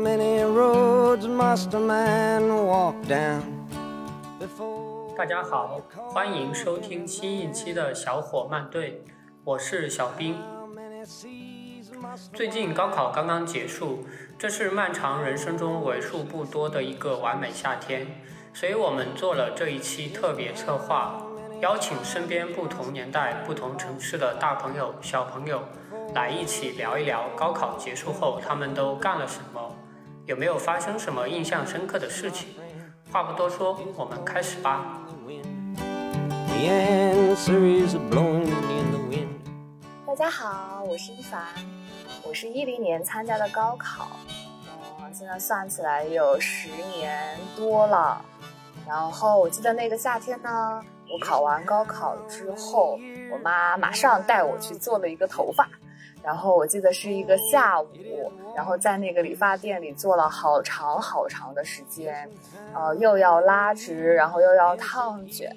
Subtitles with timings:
[0.00, 3.42] many roads must a man walk down
[4.40, 5.78] before 大家好，
[6.08, 9.04] 欢迎收听新一期的小伙慢队，
[9.44, 10.36] 我是小兵。
[12.32, 14.06] 最近高考刚刚结束，
[14.38, 18.06] 这是漫长人生中为数不多的一个完美夏天，
[18.54, 21.20] 所以我们做了这一期特别策划，
[21.60, 25.60] 邀请身边不同年代、不同城市的大朋友、小朋友
[26.14, 29.59] 来一起聊一聊高考结束后他们都干了什么，
[30.30, 32.50] 有没有发生什么印象深刻的事情。
[33.10, 35.02] 话不多说，我们开始吧。
[35.26, 39.26] The answer is blowing in the wind.
[40.06, 41.42] 大家好，我是一凡，
[42.22, 44.06] 我是一零年参加的高考，
[45.02, 48.24] 嗯，现在算起来有十年多了。
[48.86, 50.80] 然后我记得那个夏天呢，
[51.12, 52.96] 我考完高考之后，
[53.32, 55.68] 我妈马上带我去做了一个头发，
[56.22, 57.88] 然后我记得是一个下午，
[58.54, 62.28] 然后在那个理发店里做了好长好长的时间，
[62.74, 65.50] 呃，又要拉直，然后又要烫卷，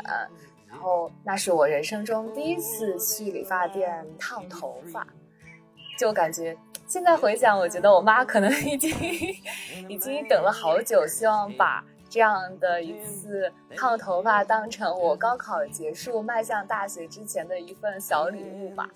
[0.69, 5.05] 然后那是我人生中第一次去理发店烫头发，
[5.99, 6.55] 就感觉
[6.87, 8.89] 现在回想，我觉得我妈可能已经
[9.89, 18.87] 已经等了好久，希望把这样的一次烫头发当成我高考结束迈向大学之前的一份小礼物吧。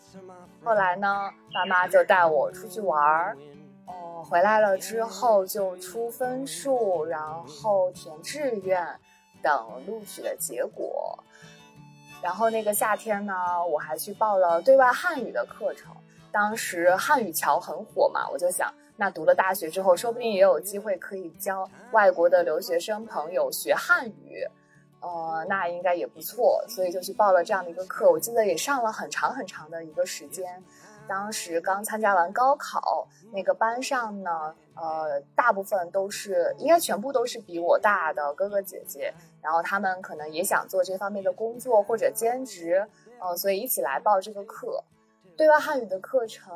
[0.64, 3.36] 后来呢，爸妈就带我出去玩儿，
[3.88, 8.88] 哦、回来了之后就出分数，然后填志愿，
[9.42, 11.18] 等录取的结果。
[12.22, 13.34] 然后那个夏天呢，
[13.66, 15.92] 我还去报了对外汉语的课程。
[16.32, 24.44] 当时汉语桥很火嘛，我就想，那读了大学之后，说不定也有机会可以教外国的留学生朋友学汉语，
[25.00, 28.12] 呃，那应该也不错，所以就去报了这样的一个课。
[28.12, 30.62] 我记得也上了很长很长的一个时间。
[31.08, 42.86] 当时刚参加完高考，那个班上呢，呃，大部分都是，应该全部都是比我大的哥哥姐姐，然后他们可能也想做这方面的工作或者兼职，
[43.22, 44.84] 呃，所以一起来报这个课。
[45.38, 46.52] 对外汉语的课程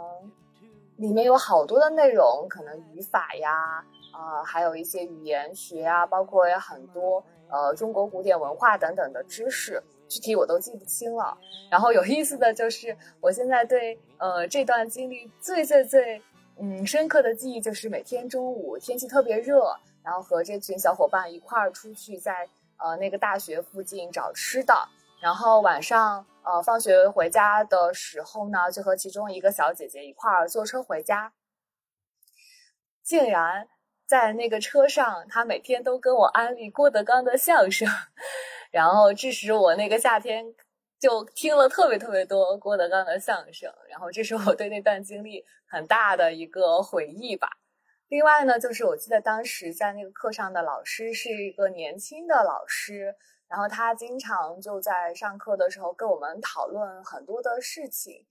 [1.02, 11.36] 里面有好多的内容，可能语法呀，啊、还有一些语言学啊，包括有很多呃中国古典文化等等的知识，具体我都记不清了。
[11.72, 16.22] 然后有意思的就是，我现在对呃这段经历最最最
[16.60, 22.48] 嗯深刻的记忆，就是每天中午天气特别热，然后和这群小伙伴一块儿出去在
[22.78, 24.76] 呃那个大学附近找吃的，
[25.20, 31.34] 然后晚上呃放学回家的时候呢，就和其中一个小姐姐一块儿坐车回家，
[33.04, 33.68] 竟然
[34.08, 37.88] 在那个车上，她每天都跟我安利郭德纲的相声，
[38.72, 40.54] 然后致使我那个夏天
[41.00, 47.50] 就听了特别特别多郭德纲的相声，然后这是我对那段经历很大的一个回忆吧。
[48.08, 53.16] 另外呢，就是我记得当时在那个课上的老师是一个年轻的老师，
[53.52, 58.26] 然后他经常就在上课的时候跟我们讨论很多的事情。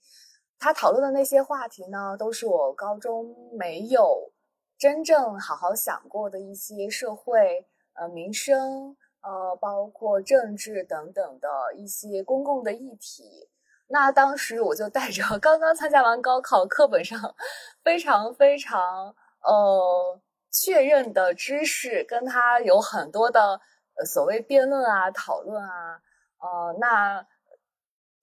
[0.59, 4.33] 他讨论的那些话题呢，都是我高中没有
[4.79, 13.51] 真正好好想过的一些社会、呃民生、呃包括政治等等的一些公共的议题。
[13.89, 17.35] 那当时我就带着 刚刚参加完高考，课本上
[17.85, 20.21] 非常非常呃
[20.51, 23.61] 确认的知识，跟他有很多的
[24.05, 26.01] 所谓辩论啊、讨论啊，
[26.39, 27.27] 呃，那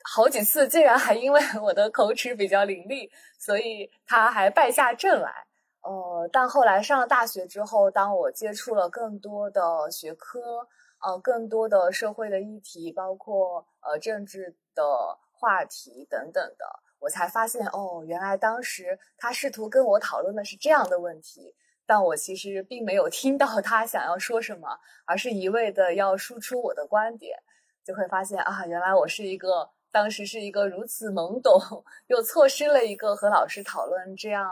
[0.03, 5.47] 好几次竟然还因为我的口齿比较伶俐，所以他还败下阵来。
[5.81, 10.67] 呃，但后来上了大学之后，当我接触了更多的学科，
[11.01, 14.83] 呃，更多的社会的议题，包括呃政治的
[15.31, 16.65] 话题等等的，
[16.99, 21.55] 我才发现哦，原来当时他试图跟我讨论的是这样的问题，
[21.87, 27.39] 但我其实并没有 听到他想要说什么，而是一味的要输出我的观点，
[27.83, 31.59] 就会发现啊，原来我是一个当时是一个如此懵懂，
[32.07, 34.51] 又错失了一个和老师讨论这样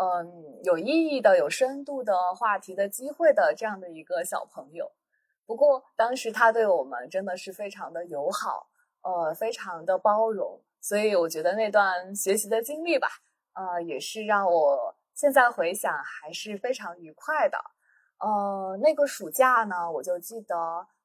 [0.00, 4.90] 嗯有意义的、有深度的话题的机会的这样的一个小朋友。
[5.44, 8.68] 不过当时他对我们真的是非常的友好，
[9.02, 13.08] 呃，非常的包容，所以我觉得那段学习的经历吧，
[13.54, 17.58] 呃，也是让我现在回想还是非常愉快的。
[18.18, 20.54] 呃，那个暑假呢，我就记得，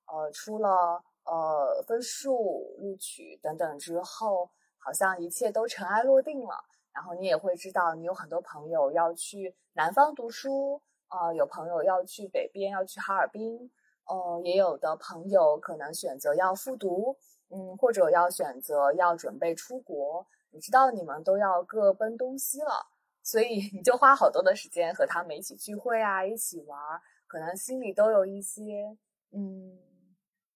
[0.05, 6.63] 呃，出了呃分数、录取等等之后，好像一切都尘埃落定了。
[6.93, 13.71] 然后你也会知道，你有很多朋友要去南方读书，呃，有朋友要去北边，要去哈尔滨，
[14.05, 17.17] 呃，也有的朋友可能选择要复读，
[17.49, 20.27] 嗯，或者要选择要准备出国。
[20.51, 22.92] 你知道，你们都要各奔东西了。
[23.23, 28.95] 所以你就花好多的时间和他们一起聚会啊，一起玩儿，可能心里都有一些
[29.31, 29.79] 嗯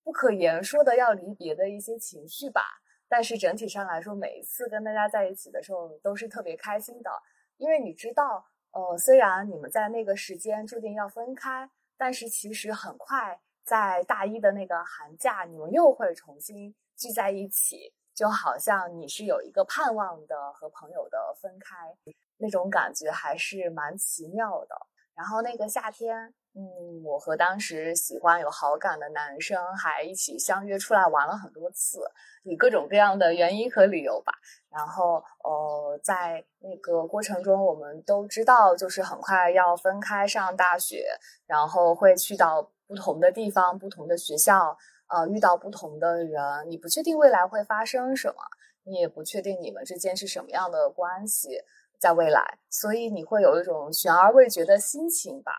[0.04, 2.62] 不可言说的要离别的一些情绪吧。
[3.10, 7.10] 但是整体上来说，每一次跟大家在一起的时候都是特别开心的，
[7.56, 21.96] 因为你知道，呃，虽然你们在那个时间注定要分开，但是其实很快在大一的那个寒假，你们又会重新聚在一起，就好像你是有一个盼望的和朋友的分开。
[22.38, 24.76] 那种感觉还是蛮奇妙的。
[25.16, 26.16] 然后那个夏天，
[26.54, 32.02] 嗯，我和当时喜欢有好感的男生还一起相约出来玩了很多次，
[32.44, 34.32] 以各种各样的原因和理由吧。
[34.70, 41.08] 然后，呃，在那个过程中，我们都知道，就是很快要分开上大学，
[41.48, 46.40] 然后会去到不同的地方、不同的学校，呃，遇到不同的人。
[46.70, 48.36] 你不确定未来会发生什么，
[48.84, 51.60] 你也不确定你们之间是什么样的关系。
[52.00, 55.52] 在未来，所以你会有一种悬而未决的心情吧？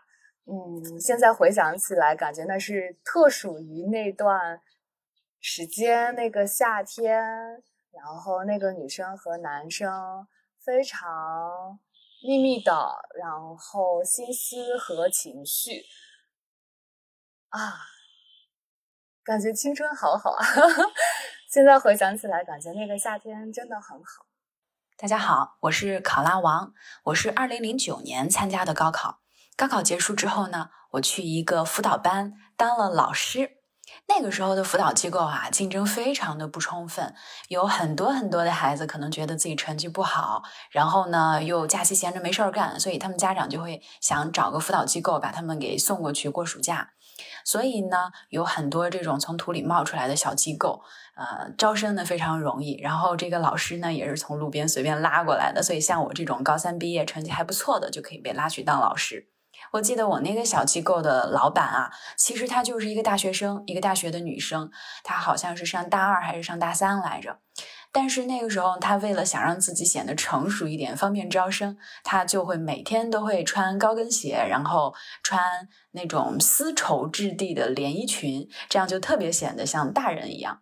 [0.45, 4.59] 嗯，现在回想起来，感觉那是特属于那段
[5.39, 7.21] 时间，那个夏天，
[7.91, 10.27] 然后那个女生和男生
[10.63, 11.79] 非常
[12.23, 12.71] 秘密的，
[13.19, 15.83] 然后心思和情绪
[17.49, 17.73] 啊，
[19.23, 20.45] 感觉青春好好啊！
[21.47, 24.25] 现在回想起来，感觉那个夏天真的很好。
[25.01, 26.73] 大家好，我是考拉王。
[27.05, 29.21] 我是二零零九年参加的高考。
[29.55, 33.51] 高考结束之后呢，我去一个辅导班当了老师。
[34.09, 37.15] 那个时候的辅导机构啊，竞争非常的不充分，
[37.47, 46.89] 有很多很多的孩子可能觉得自己成绩不好，然后呢又假期闲着没事儿干，所以他们家长就会想找个辅导机构把他们给送过去过暑假。
[47.43, 50.81] 所以呢，有很多这种从土里冒出来的小机构，
[51.15, 52.77] 呃，招生呢非常容易。
[52.81, 59.29] 然后这个老师呢也是从路边随便拉过来的，所以像我这种高三毕业、成绩还不错的，就可以被拉去当老师。
[59.71, 64.71] 我记得我那个小机构的老板啊，其实她就是一个大学生，一个大学的女生，
[65.03, 67.39] 她好像是上大二还是上大三来着。
[67.91, 74.93] 但是那个时候，他为了想让自己显得成熟一点，方便招生，他就会每天都会穿高跟鞋，然后
[75.23, 80.61] 穿那种丝绸质地的连衣裙，这样就特别显得像大人一样。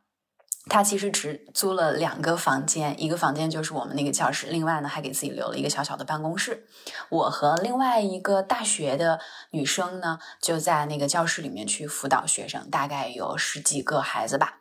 [0.70, 6.66] 他其实只租了两个房间，一个房间就是我们那个教室，另外呢还给自己留了一个小小的办公室。
[7.10, 9.20] 我和另外一个大学的
[9.52, 14.60] 女生呢，就在那个教室里面去辅导学生，大概有十几个孩子吧。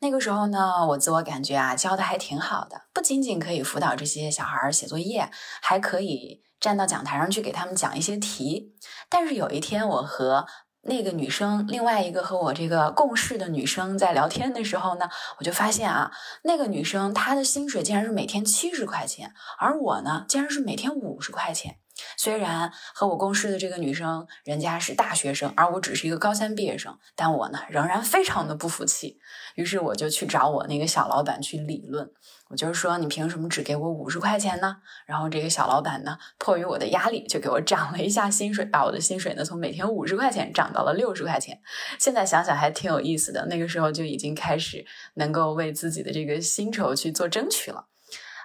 [0.00, 5.30] 那个时候呢，我自我感觉啊，教的还挺好的，不仅仅可以辅导这些小孩写作业，
[5.60, 8.74] 还可以站到讲台上去给他们讲一些题。
[9.08, 10.46] 但是有一天，我和
[10.82, 16.12] 那个女生，另外一个和我这个共事的女生在聊天的时候呢，我就发现啊，
[16.44, 21.78] 那个女生她的薪水竟然是每天七十块钱，而我呢，竟然是每天五十块钱。
[22.16, 29.18] 虽然和我共事的这个女生人家是大学生，而我只是一个高三毕业生，但我呢仍然非常的不服气。
[29.54, 32.10] 于是我就去找我那个小老板去理论，
[32.48, 34.76] 我就说你凭什么只给我五十块钱呢？
[35.06, 41.60] 然后这个小老板呢迫于我的压力，就给我涨了一下薪水，把我的薪水呢从每天五十块钱涨到了六十块钱。
[41.98, 44.84] 现在想想还挺有意思的，那个时候就已经开始
[45.14, 47.86] 能够为自己的这个薪酬去做争取了。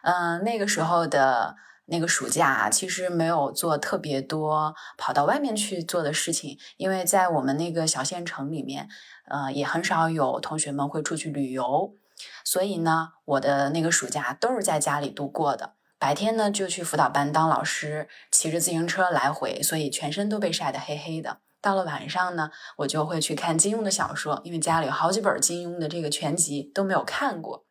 [0.03, 1.55] 嗯，那个时候的。
[1.85, 8.87] 那个暑假，其实没有做特别多跑到外面去做的事情，因为在我们那个小县城里面，
[9.27, 11.93] 呃，也很少有同学们会出去旅游，
[12.45, 15.73] 所以呢，我的那个暑假都是在家里度过的。
[15.99, 21.39] 白天呢，就去辅导班当老师，骑着自行车来回，所以全身都被晒得黑黑的。
[21.61, 27.65] 到了晚上呢，我就会去看金庸的小说，因为家里有好几本金庸的这个全集都没有看过。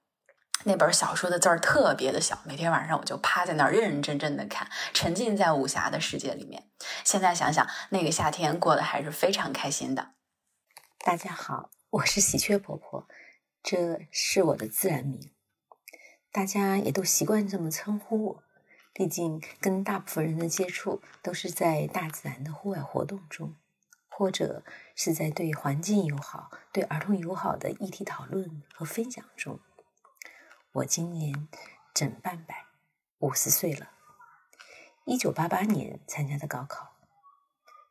[0.64, 6.68] 那本小说的字儿特别的小，每天晚上我就趴在那儿认认真真的看，沉浸在武侠的世界里面。
[7.04, 10.12] 现在想想，那个夏天过得还是非常开心的。
[11.04, 13.08] 大家好，我是喜鹊婆婆，
[13.62, 15.32] 这是我的自然名，
[16.30, 18.42] 大家也都习惯这么称呼我。
[18.94, 23.56] 毕竟跟大部分人的接触都是在大自然的户外活动中，
[24.08, 24.62] 或者
[24.94, 29.58] 是在对环境友好、对儿童友好的议题讨论和分享中。
[30.76, 31.48] 我今年
[31.92, 32.64] 整半百，
[33.18, 33.90] 五十岁了。
[35.04, 36.94] 一九八八年参加的高考，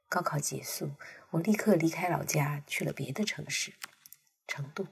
[0.09, 0.89] 高考结束，
[1.29, 3.73] 我立刻离开老家，去了别的城市——
[4.47, 4.87] 成都，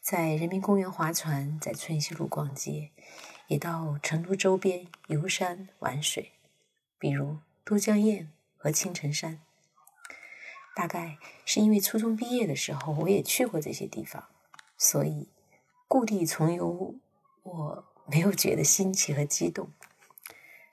[0.00, 2.90] 在人民公园划船，在春熙路逛街，
[3.46, 6.32] 也到成都周边游山玩水，
[6.98, 9.40] 比如都江堰和青城山。
[10.74, 14.28] 大概是因为初中毕业的时候，我也去过这些地方，
[14.76, 15.28] 所以。
[15.88, 16.94] 故地重游，
[17.42, 19.72] 我 没有觉得新奇和激动。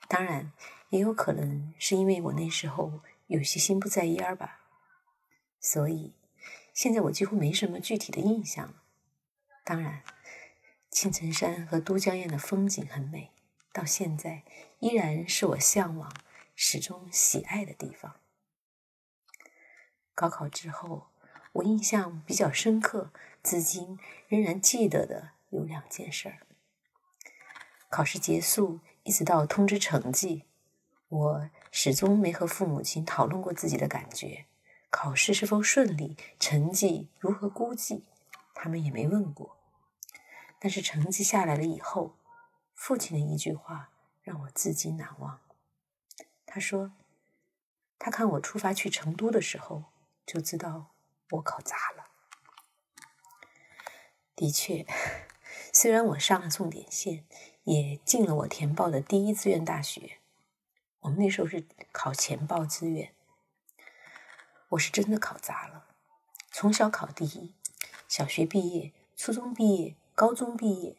[0.06, 0.52] 当然，
[0.90, 4.60] 也有可能是因为我那时候有些心不在焉儿吧。
[5.58, 6.12] 所以，
[6.74, 8.74] 现在我几乎没什么具体的印象。
[9.64, 10.02] 当然，
[10.90, 13.32] 青城山和都江堰的风景很美，
[13.72, 14.44] 到现在
[14.78, 16.14] 依然是我向往、
[16.54, 18.20] 始终喜爱的地方。
[20.14, 21.08] 高考之后，
[21.54, 23.10] 我印象比较深刻，
[23.46, 26.38] 至今仍然记得的有两件事儿。
[27.88, 30.42] 考试结束，一直到通知成绩，
[31.08, 34.46] 我始终没和父母亲讨论过自己的感觉。
[34.90, 38.02] 考试是否顺利，成绩如何估计，
[38.52, 39.56] 他们也没问过。
[40.58, 42.16] 但是成绩下来了以后，
[42.74, 43.90] 父亲的一句话
[44.22, 45.38] 让我至今难忘。
[46.44, 46.90] 他说
[47.96, 49.84] ：“他看我出发去成都的时候。”
[50.26, 50.86] 就知道
[51.30, 52.05] 我考砸了。
[54.36, 54.86] 的确，
[55.72, 57.24] 虽然我上了重点线，
[57.64, 60.18] 也进了我填报的第一志愿大学，
[61.00, 63.14] 我们那时候是考前报志愿，
[64.68, 65.86] 我是真的考砸了。
[66.50, 67.54] 从小考第一，
[68.06, 70.96] 小学毕业、初中毕业、高中毕业，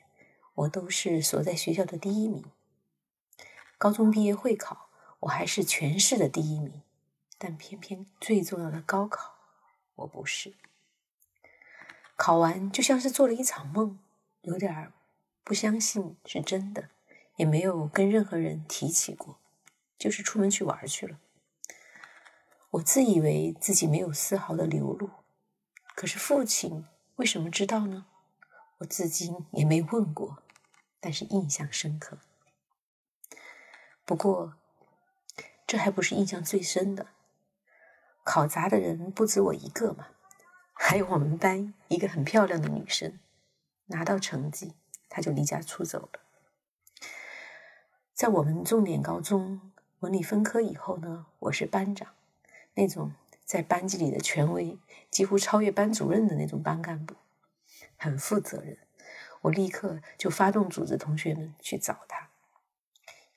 [0.56, 2.44] 我都是所在学校的第一名。
[3.78, 4.90] 高中毕业会考，
[5.20, 6.82] 我还是全市的第一名。
[7.38, 9.36] 但偏偏最重要的高考，
[9.94, 10.56] 我不是。
[12.18, 14.00] 考完就像是做了一场梦，
[14.42, 14.92] 有点
[15.44, 16.90] 不相信是真的，
[17.36, 19.40] 也没有跟任何人提起过，
[19.98, 21.20] 就是出门去玩去了。
[22.72, 25.10] 我自以为自己没有丝毫的流露，
[25.96, 26.86] 可是父亲
[27.18, 28.08] 为什么知道呢？
[28.80, 30.44] 我至今也没问过，
[31.00, 32.18] 但是印象深刻。
[34.06, 34.56] 不过，
[35.66, 37.08] 这还不是印象最深的。
[38.24, 40.08] 考砸的人不止我一个嘛，
[40.80, 43.20] 还有我们班一个很漂亮的女生，
[43.88, 44.74] 拿到成绩，
[45.10, 46.20] 她就离家出走了。
[48.14, 52.14] 在我们重点高中文理分科以后呢，我是班长，
[52.76, 53.12] 那种
[53.44, 54.78] 在班级里的权威，
[55.10, 57.16] 几乎超越班主任的那种班干部，
[57.98, 58.78] 很负责任。
[59.42, 62.30] 我立刻就发动组织同学们去找她，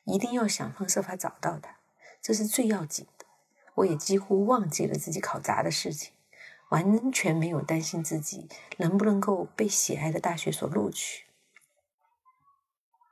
[0.05, 1.79] 一定要想方设法找到她，
[2.23, 3.27] 这是最要紧的。
[3.77, 6.13] 我也几乎忘记了自己考砸的事情，
[6.71, 8.49] 完全没有担心自己
[8.79, 11.27] 能不能够被喜爱的大学所录取。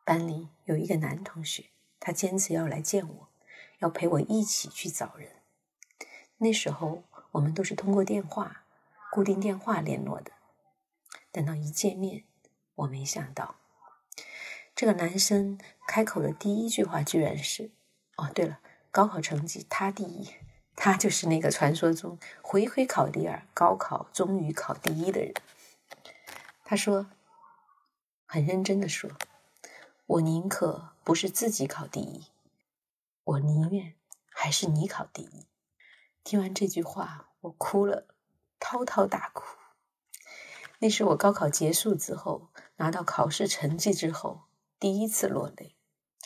[0.05, 1.67] 班里有一个男同学，
[2.00, 3.29] 他坚持要来见我，
[3.81, 5.31] 要陪我一起去找人。
[6.38, 8.65] 那时候我们都是通过电话、
[9.12, 10.33] 固定电话联络的。
[11.31, 12.25] 等到一见面，
[12.77, 13.57] 我没想到，
[14.75, 17.71] 这个男生开口的第一句话居然是
[18.17, 18.61] ：“哦，对了，
[18.91, 20.29] 高考成绩他第一。”
[20.80, 25.35] 他就是那个传说中回回考第二，高考终于考第一的人。
[26.64, 27.11] 他说，
[28.26, 29.11] 很认真的说
[30.06, 32.26] ：“我宁可不是自己考第一，
[33.25, 33.94] 我宁愿
[34.30, 35.47] 还是你考第一。”
[36.23, 38.06] 听完这句话，我哭了，
[38.61, 39.58] 滔滔大哭。
[40.78, 44.42] 那是我高考结束之后，拿到考试成绩之后
[44.78, 45.75] 第一次落泪，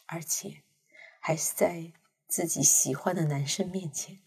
[0.05, 0.63] 而且
[1.19, 1.93] 还是在
[2.29, 4.21] 自己喜欢的男生面前。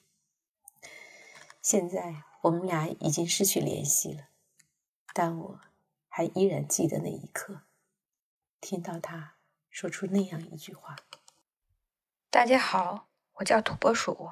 [1.66, 4.28] 现在我们俩已经失去联系了，
[5.16, 5.60] 但我
[6.08, 7.62] 还依然记得那一刻，
[8.62, 9.34] 听到他
[9.72, 10.96] 说出那样一句话。
[12.30, 13.08] 大家好，
[13.38, 14.30] 我叫土拨鼠，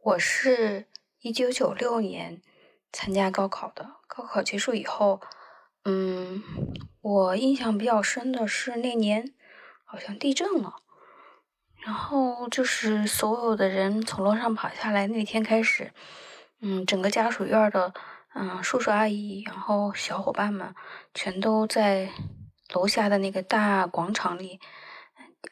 [0.00, 2.40] 我是一九九六年
[2.90, 3.96] 参加高考的。
[4.06, 5.20] 高考结束以后，
[5.84, 6.42] 嗯，
[7.02, 9.34] 我印象比较深的是那年
[9.84, 10.76] 好像地震了，
[11.84, 15.92] 然后就是所有的人从楼上跑下来，那天开始。
[16.60, 17.92] 嗯，整个家属院的，
[18.34, 20.74] 嗯，叔叔阿姨，然后小伙伴们，
[21.14, 22.10] 全都在
[22.72, 24.60] 楼下的那个大广场里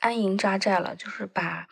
[0.01, 0.95] 安营扎寨了。
[0.95, 1.67] 就是把，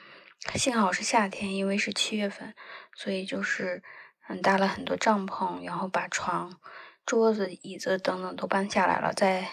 [0.55, 2.55] 幸好是夏天，因为是七月份，
[2.95, 3.83] 所以就是
[4.29, 6.59] 嗯搭了很多帐篷，然后把床、
[7.05, 9.49] 桌子、椅子等等都搬下来了，在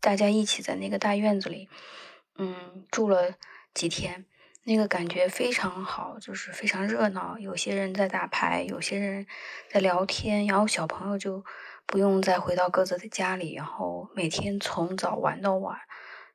[0.00, 1.68] 大家一起在那个大院子里，
[2.36, 3.34] 嗯，住了
[3.74, 4.24] 几天。
[4.68, 7.38] 那个感觉非常好，就是非常热闹。
[7.38, 9.26] 有些人在打牌，有些人
[9.70, 11.42] 在聊天，然后小朋友就
[11.86, 15.78] 不用再回到各自的家里，然后每天从早玩到晚。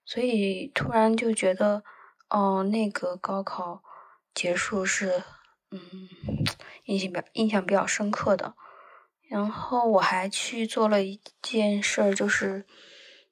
[0.03, 1.83] 所以突然就觉得，
[2.27, 3.83] 哦，那个高考
[4.33, 5.21] 结束是，
[5.69, 5.79] 嗯，
[6.85, 8.55] 印象比较印象比较深刻的。
[9.29, 12.65] 然后我还去做了一件事儿，就是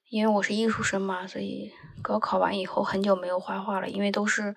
[0.10, 4.56] 因为我是艺术生嘛，所以高考完以后很久没有画画了，因为都是。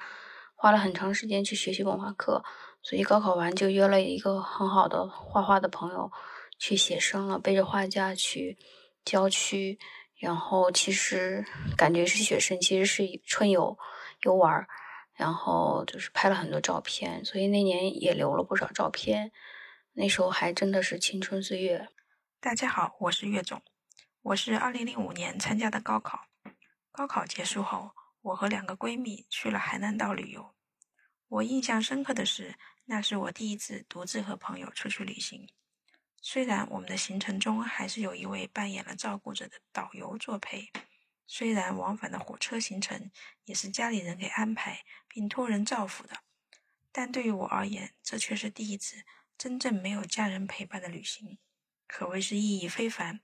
[0.65, 2.43] 花了很长时间去学习文化课，
[2.83, 6.11] 所以高考完就约了一个很好的画画的朋友
[6.59, 8.57] 去写生了，背着画架去
[9.05, 9.79] 郊区，
[10.17, 11.45] 然后其实
[11.77, 13.77] 感觉是写生，其实是春游
[14.23, 14.67] 游玩，
[15.13, 19.33] 然后就是拍了很多照片，所以那年也留了不少照片。
[19.93, 21.89] 那时候还真的是青春岁月。
[22.41, 23.61] 大家好，我是岳总，
[24.23, 26.21] 我是二零零五年参加的高考。
[26.91, 27.91] 高考结束后，
[28.23, 30.54] 我和两个闺蜜去了海南岛旅游。
[31.29, 32.55] 我印象深刻的是，
[32.85, 35.49] 那是我第一次独自和朋友出去旅行。
[36.21, 40.71] 虽然我们的行程中还是有一位扮演了照顾者的导游作陪。
[41.27, 43.11] 虽然往返的火车行程
[43.45, 46.19] 也是家里人给安排并托人照拂的，
[46.93, 49.05] 但对于我而言，这却是第一次
[49.39, 51.39] 真正没有家人陪伴的旅行，
[51.87, 53.21] 可谓是意义非凡。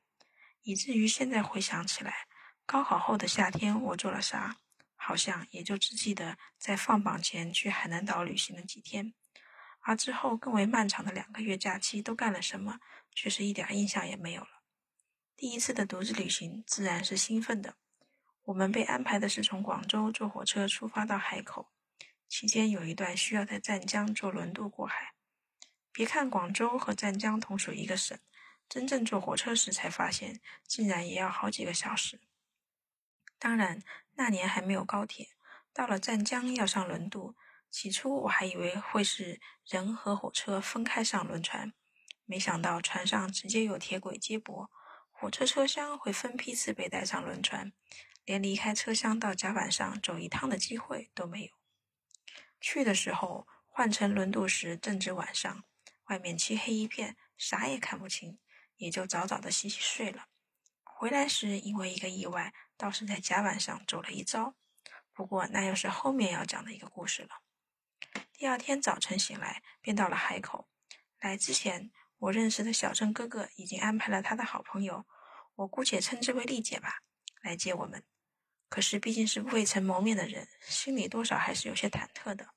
[0.62, 2.26] 以至于现在回想起来，
[2.64, 4.56] 高考后的夏天我做了啥，
[5.02, 9.14] 好像也就只记得在放榜前去海南岛旅行了几天，
[9.80, 12.78] 而之后更为漫长的两个月假期都干了什么，
[13.14, 14.62] 却是一点印象也没有了。
[15.34, 17.76] 第一次的独自旅行，自然是兴奋的。
[18.42, 21.70] 我们被安排的是从广州坐火车出发到海口，
[22.28, 25.14] 期间有一段需要在湛江坐轮渡过海。
[25.90, 28.18] 别看广州和湛江同属一个省，
[28.68, 32.20] 真正坐火车时才发现，竟然也要好几个小时。
[33.40, 33.82] 当然，
[34.16, 35.30] 那年还没有高铁，
[35.72, 37.34] 到了湛江要上轮渡。
[37.70, 41.72] 起初我还以为会是人和火车分开上轮船，
[42.26, 44.70] 没想到船上直接有铁轨接驳，
[45.10, 47.72] 火车车厢会分批次被带上轮船。
[48.26, 51.48] 连离开车厢到甲板上走一趟的机会都没有。
[52.60, 55.64] 去的时候换乘轮渡时正值晚上，
[56.04, 58.38] 外面漆黑一片，啥也看不清，
[58.76, 60.26] 也就早早的洗洗睡了。
[60.84, 64.54] 回来时因为一个意外，倒是在甲板上走了一遭。
[65.12, 67.42] 不过那又是后面要讲的一个故事了。
[68.32, 70.66] 第二天早晨醒来，便到了海口。
[71.18, 75.04] 来之前，我认识的小郑哥哥已经安排了他的好朋友，
[75.56, 77.02] 我姑且称之为丽姐吧，
[77.42, 78.02] 来接我们。
[78.70, 82.54] 可是毕竟是未曾谋面的人，心里多少还是有些忐忑的。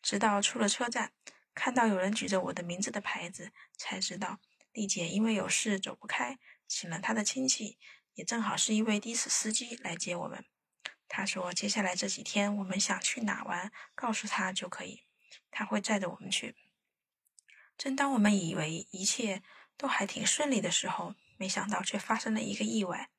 [0.00, 1.12] 直到出了车站，
[1.54, 4.40] 看到有人举着我的名字的牌子，才知道
[4.72, 7.78] 丽姐因为有事走不开，请了她的亲戚，
[8.14, 10.44] 也正好是一位的士司机来接我们。
[11.08, 15.02] 他说接下来这几天我们想去哪玩，告诉他就可以，
[15.50, 16.56] 他会载着我们去。
[17.76, 19.42] 正当我们以为一切
[19.76, 23.10] 都还挺顺利的时候，没想到却发生了一个意外。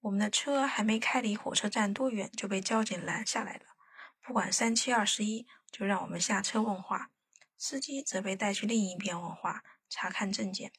[0.00, 3.74] 我们的车还没开离火车站多远，就被交警拦下来了。
[4.20, 7.10] 不管三七二十一，就让我们下车问话。
[7.56, 10.72] 司机则被带去另一边问话，查看证件。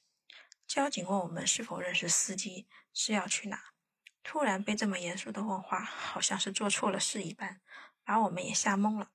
[0.67, 3.61] 交警问我们是否认识司机，是要去哪。
[4.23, 7.61] 突然被这么严肃的问话，好像是做错了事一般，
[8.03, 9.11] 把我们也吓懵了。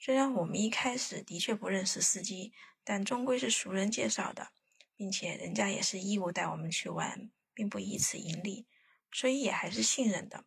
[0.00, 4.50] 虽然我们一开始的确不认识司机，但终归是熟人介绍的，
[4.96, 8.66] 并且人家也是义务带我们去玩，并不以此盈利。
[9.12, 10.44] 所以也还是信任的，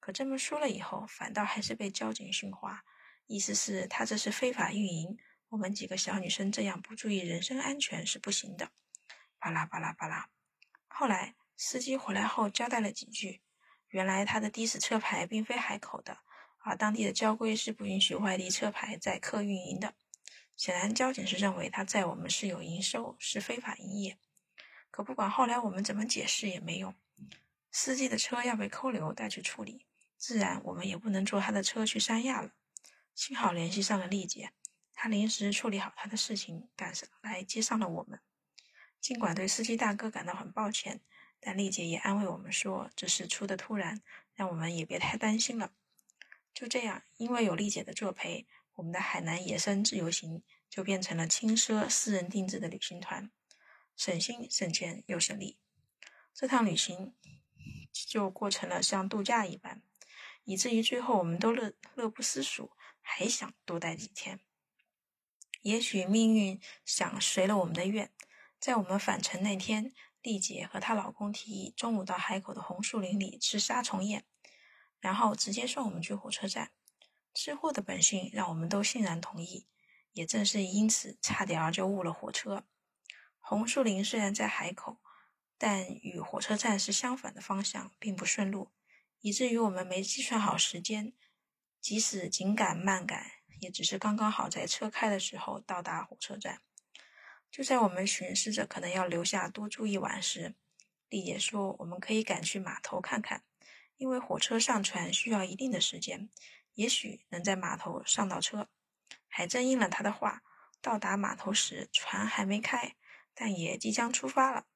[0.00, 2.84] 可这么说了以后，反倒还是被交警训话，
[3.26, 5.18] 意思是他这是非法运营，
[5.50, 8.72] 我们几个小女生这样不注意人身安全是不行的。
[9.38, 10.28] 巴拉巴拉巴拉。
[10.88, 13.40] 后来司机回来后交代了几句，
[13.88, 16.18] 原来他的的士车牌并非海口的，
[16.58, 19.94] 而当地的交规是不允许外地车牌载客运营的。
[20.54, 24.18] 显然交警是认为他载我们是有营收，是非法营业。
[24.90, 26.94] 可不管后来我们怎么解释也没用。
[27.70, 32.52] 司机的车要被扣留带去处理，自然我们也不能坐他的车去三亚了。
[33.14, 34.52] 幸好联系上了丽姐，
[34.94, 38.20] 她临时处理好她的事情，赶上来接上了我们。
[38.98, 41.02] 尽管对司机大哥感到很抱歉，
[41.40, 44.02] 但丽姐也安慰我们说，这事出的突然，
[44.34, 45.72] 让我们也别太担心了。
[46.52, 53.30] 就这样，因为有丽姐的作陪，我们的海南野生自由行就变成了轻奢私人定制的旅行团，
[53.96, 55.58] 省心省钱又省力。
[56.34, 57.14] 这趟旅行。
[58.08, 59.82] 就过成了像度假一般，
[60.44, 62.70] 以至于最后我们都乐乐不思蜀，
[63.00, 64.38] 还想多待几天。
[65.62, 68.12] 也许命运想随了我们的愿，
[68.58, 69.94] 在我们返程那天，
[70.26, 74.24] 丽姐和她老公提议中午到海口的红树林里吃杀虫宴，
[75.00, 76.72] 然后直接送我们去火车站。
[77.32, 79.66] 吃货的本性让我们都欣然同意，
[80.12, 82.66] 也正是因此，差点儿就误了火车。
[83.38, 85.00] 红树林虽然在海口。
[85.58, 88.72] 但与火车站是相反的方向，并不顺路，
[89.22, 91.14] 以至于我们没计算好时间。
[91.80, 93.24] 即使紧赶慢赶，
[93.60, 96.60] 也只是刚刚好在车开的时候到达火车站。
[97.50, 100.54] 就在我们巡视着可能要留下多住一晚时，
[101.08, 103.42] 丽姐说我们可以赶去码头看看，
[103.96, 106.28] 因为火车上船需要一定的时间，
[106.74, 108.68] 也许能在码头上到车。
[109.28, 110.42] 还真应了她的话，
[110.80, 112.96] 到达码头时船还没开，
[113.34, 114.66] 但也即将出发了。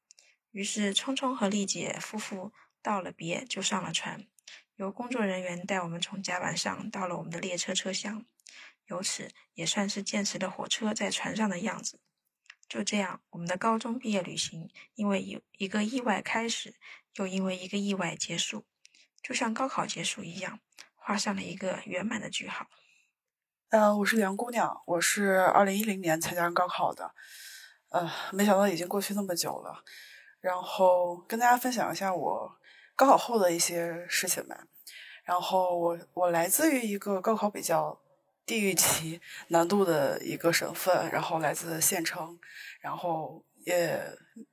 [0.51, 2.53] 于是，匆匆和丽姐夫妇
[2.83, 4.27] 道了别，就上了船。
[4.77, 8.25] 由工作人员带我们从甲板上到了我们的列车车厢，
[8.87, 12.01] 由此也算是见识了火车在船上的样子。
[12.71, 16.77] 就这样，我们的高中毕业旅行因为有一个意外开始，
[17.17, 18.65] 又因为一个意外结束，
[19.21, 20.61] 就像高考结束一样，
[20.95, 22.69] 画上了一个圆满的句号。
[23.71, 27.13] 呃，我是梁姑娘，我是二零一零年参加高考的，
[27.89, 29.83] 呃，没想到已经过去那么久了，
[30.39, 32.57] 然后跟大家分享一下我
[32.95, 34.57] 高考后的一些事情吧。
[35.25, 38.01] 然后我我来自于一个高考比较
[38.51, 42.37] 地域级难度的一个省份，然后来自县城，
[42.81, 43.97] 然后也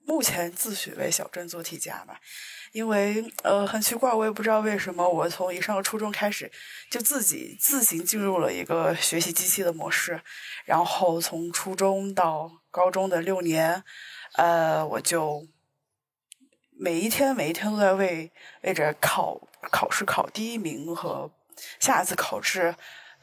[0.06, 2.20] 目前自诩为小镇做题家吧。
[2.74, 6.52] 因为呃很奇怪，我也不知道为什么，我从一上初中开始
[6.92, 10.22] 就自己自行进入了一个学习机器的模式，
[10.66, 13.84] 然后从初中到高中的六年，
[14.36, 15.48] 呃，我就
[16.70, 18.32] 每一天每一天都在为
[18.62, 21.32] 为着考考试考第一名和
[21.80, 22.76] 下一次考试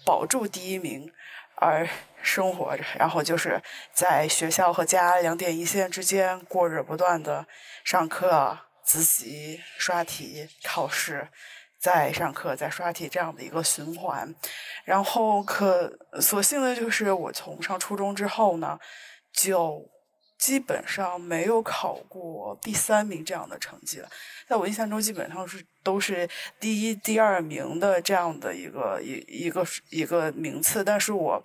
[0.05, 1.13] 保住第一名
[1.57, 1.89] 而
[2.23, 3.63] 生活着， 然后就是
[3.93, 7.47] 在学校和家两点一线之间过着不断的
[7.85, 8.59] 上课。
[8.87, 11.27] 自习、刷题、考试，
[11.81, 14.35] 再上课、再刷题这样的一个循环，
[14.85, 15.91] 然后可
[16.21, 18.79] 所幸的就是我从上初中之后呢，
[19.33, 19.91] 就
[20.45, 24.11] 基本上没有考过第三名这样的成绩了。
[24.47, 26.29] 在我印象中，基本上是都是
[26.61, 31.43] 第一、第二名的这样的一个一一个一个名次，但是我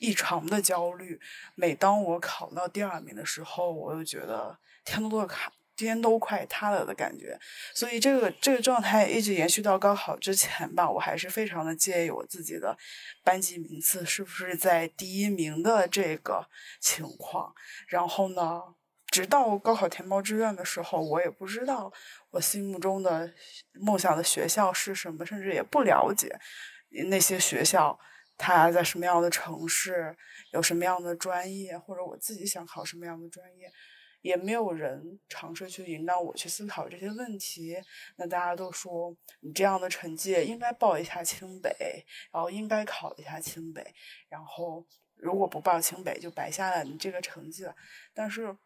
[0.00, 1.20] 异常的焦虑。
[1.54, 5.52] 每当我考到第二名的时候，我就觉得天都都卡。
[5.86, 7.38] 天都快塌了的感觉，
[7.74, 10.90] 所以这个这个状态一直延续到高考之前吧。
[10.90, 12.76] 我还是非常的介意我自己的
[13.22, 16.48] 班级名次是不是在第一名的这个
[16.80, 17.54] 情况。
[17.88, 18.60] 然后呢，
[19.08, 21.92] 直到高考填报志愿的时候，我也不知道
[22.30, 23.32] 我心目中的
[23.74, 26.38] 梦想的学校是什么，甚至也不了解
[27.10, 27.98] 那些学校
[28.38, 30.16] 它在什么样的城市，
[30.52, 33.70] 有什么样的专业，或者我自己想考什么样的专业。
[34.22, 37.76] 也没有人尝试去引导我去思考这些问题。
[38.16, 41.70] 那大家都说你这样的成绩应该报一下清北，
[42.32, 43.84] 然后应该考一下清北，
[44.28, 47.76] 然后如果不报清北就白下了你这个成绩了。
[48.14, 48.56] 但是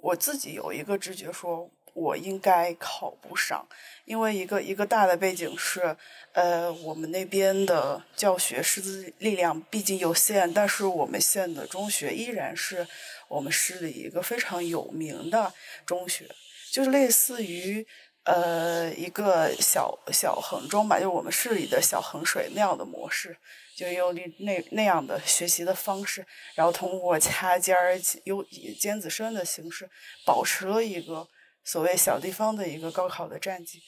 [0.00, 1.70] 我自己有一个直觉说。
[1.94, 3.68] 我应该考不上，
[4.06, 5.94] 因为一个一个大的背景是，
[6.32, 12.88] 呃，我们那边的教学师资力量毕竟有限，但是我们县的中学依然是
[13.34, 15.52] 我们市里一个非常有名的
[15.86, 16.28] 中学，
[16.70, 17.86] 就是类似于
[18.24, 23.36] 呃一个小小衡中吧，就是我们市里的小衡水那样的模式，
[23.76, 29.88] 就用那那那样的学习的方式，然后通过掐尖儿、优以尖子生的形式，
[30.26, 31.26] 保持了一个。
[31.64, 33.80] 所谓小地方的一个高考的战绩，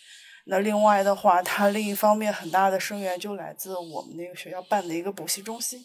[0.47, 5.85] 那另外的话，它另一方面很大的生源就来自我们那个学校办的一个补习中心，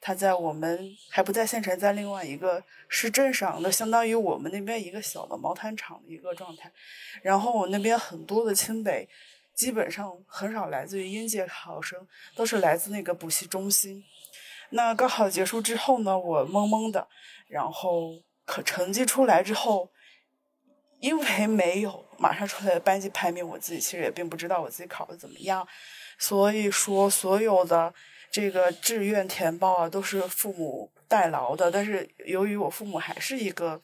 [0.00, 6.72] 他在我们还不在县城，在另外一个市镇上，那相当于我们那边一个小的毛毯厂的一个状态。
[7.22, 9.08] 然后我那边很多的清北，
[9.54, 14.04] 基本上很少来自于应届考生，都是来自那个补习中心。
[14.70, 17.08] 那高考结束之后呢，我懵懵的，
[17.46, 19.90] 然后可成绩出来之后。
[21.00, 25.64] 因为没有马上出来的班级排名，我自己其实也并不知道我自己考的怎么样，
[26.18, 27.94] 所以说所有的
[28.30, 31.70] 这个志愿填报啊都是父母代劳的。
[31.70, 33.80] 但是由于我父母还是一个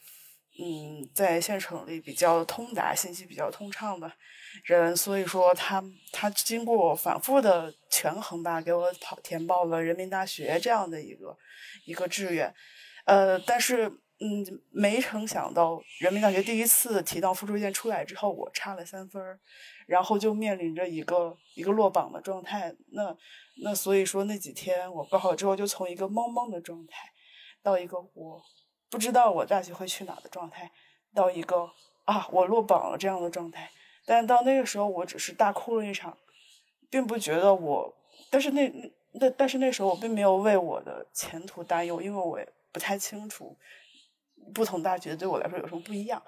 [0.59, 4.11] 嗯在县城里比较通达、信息比较通畅的
[4.65, 11.37] 人，所以说他他经过反复的权衡吧，给我跑填报了人民大学这样的一个
[11.85, 12.55] 一个志愿，
[13.05, 14.01] 呃，但是。
[14.21, 19.41] 嗯，没成想到人民大学第一次提到复试卷出来之后，我差了三分儿，
[19.87, 22.75] 然后就面临着一个一个落榜的状态。
[22.93, 23.17] 那
[23.63, 27.13] 那所以说那几天我高考之后就从一个懵懵的状态，
[27.63, 28.43] 到一个我
[28.91, 30.71] 不知道我大学会去哪的状态，
[31.15, 31.71] 到一个
[32.05, 33.71] 啊我落榜了这样的状态。
[34.07, 36.17] 但到那个时候我只是大哭了一场，
[36.91, 37.95] 并不觉得我，
[38.31, 38.71] 但是那
[39.13, 42.39] 那但是那时候我并没有为我的前途担忧，因为我
[42.73, 43.57] 不太清楚。
[44.53, 46.23] 不同大学对我来说有什么不一样？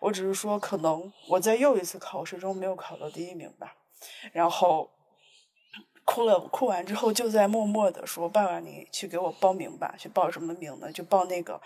[0.00, 3.76] 我只是说，可能我在又一次考试中没有考到第一名吧。
[4.32, 4.90] 然后
[6.04, 9.94] 哭了，哭完之后就在默默的说：“爸爸，你去给我报名吧。
[9.98, 10.90] 去报什么名呢？
[10.92, 11.60] 就报那个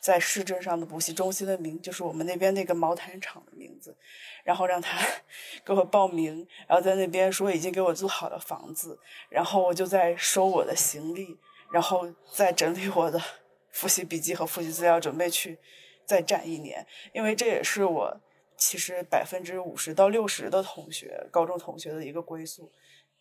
[0.00, 3.96] 在市镇上的补习中心的名，就是我们那边那个毛毯厂的名字。
[4.44, 4.98] 然后让他
[5.64, 8.98] 给我报名，然后在那边说已经给我租好了房子。
[9.28, 11.38] 然后我就在收我的行李，
[11.70, 13.20] 然后在整理我的。
[13.76, 15.58] ”复习笔记和复习资料，准备去
[16.06, 18.20] 再战一年，因为这也是我
[18.56, 22.70] 其实百分之五十到六十的同学，高中同学的一个归宿，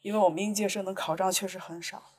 [0.02, 2.14] 因为我们应届生的考上确实很少。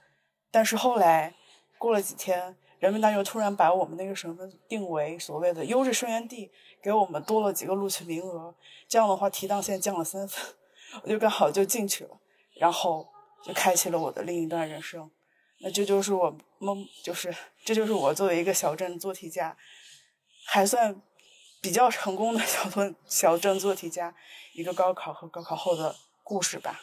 [0.51, 1.35] 但是后来
[1.79, 6.51] 过了几天，人民大学突然把我们那个省份定为所谓的优质生源地，
[6.83, 8.55] 给我们多了几个录取名额。
[8.89, 10.45] 这样的话，提档线降了三分，
[11.03, 12.21] 我就刚好就进去了，
[12.55, 13.09] 然后
[13.45, 15.11] 就开启了我的另一段人生。
[15.61, 19.57] 那这就是我梦，就是这就是我作为一个小镇做题家，
[20.49, 21.03] 还算
[21.61, 24.15] 比较成功的小村小镇做题家，
[24.55, 26.81] 一个高考和高考后的故事吧。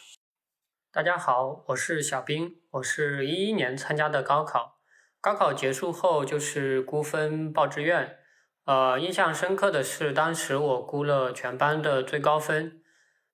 [0.92, 4.78] 大家好，我是小兵，我是一一年参加的高考。
[5.22, 8.18] 高考结束后就是估分报志愿，
[8.66, 12.82] 呃，印象深刻的是当时我估了全班的最高分。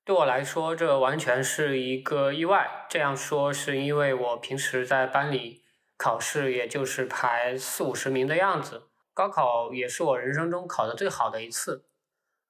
[0.06, 2.86] 对我来说，这完全是一个意外。
[2.88, 5.64] 这样说是因为我平时在班里
[5.98, 8.89] 考试，也就是排四五十名的样子。
[9.20, 11.84] 高考也是我人生中考的最好的一次。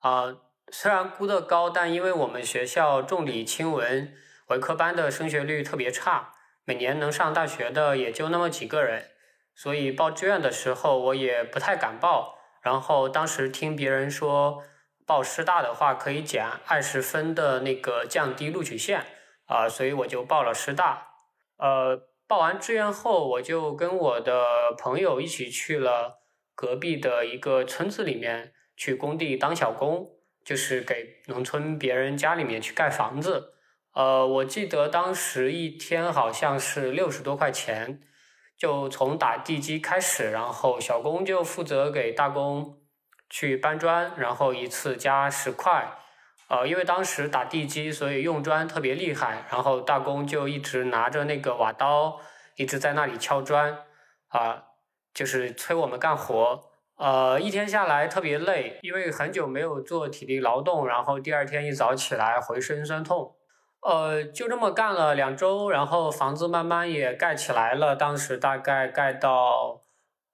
[0.02, 0.36] 啊，
[0.72, 4.14] 虽然估得高，但因为我们学校重理轻文，
[4.50, 6.34] 文科班的升学率特别差，
[6.66, 9.08] 每年能上大学的也就那么几个人，
[9.56, 12.38] 所以报志愿的时候我也不太敢报。
[12.62, 14.62] 然后当时听别人说。
[15.08, 19.08] 报师大的话可以减二十分的那个降低录取线
[19.48, 21.14] 啊，所以我就报了师大。
[21.58, 26.19] 呃，报完志愿后，我就跟我的朋友一起去了
[26.60, 30.10] 隔壁的一个村子里面去工地当小工，
[30.44, 33.54] 就是给农村别人家里面去盖房子。
[33.94, 38.02] 呃，我记得当时一天好像是六十多块钱，
[38.58, 42.76] 就从打地基开始，然后小工就负责给大工。
[43.30, 45.94] 去搬砖，然后一次加十块，
[46.50, 52.20] 呃，因为当时打地基，所以用砖特别厉害，然后大工就一直拿着那个瓦刀，
[52.58, 53.86] 一直在那里敲砖，
[54.28, 54.64] 啊，
[55.14, 56.62] 就是催我们干活，
[56.98, 63.36] 呃，一天下来特别累，因为很久没有做体力劳动，然后第二天一早起来浑身酸痛，
[63.82, 69.82] 呃，就这么干了两周，然后房子慢慢也盖起来了，当时大概盖到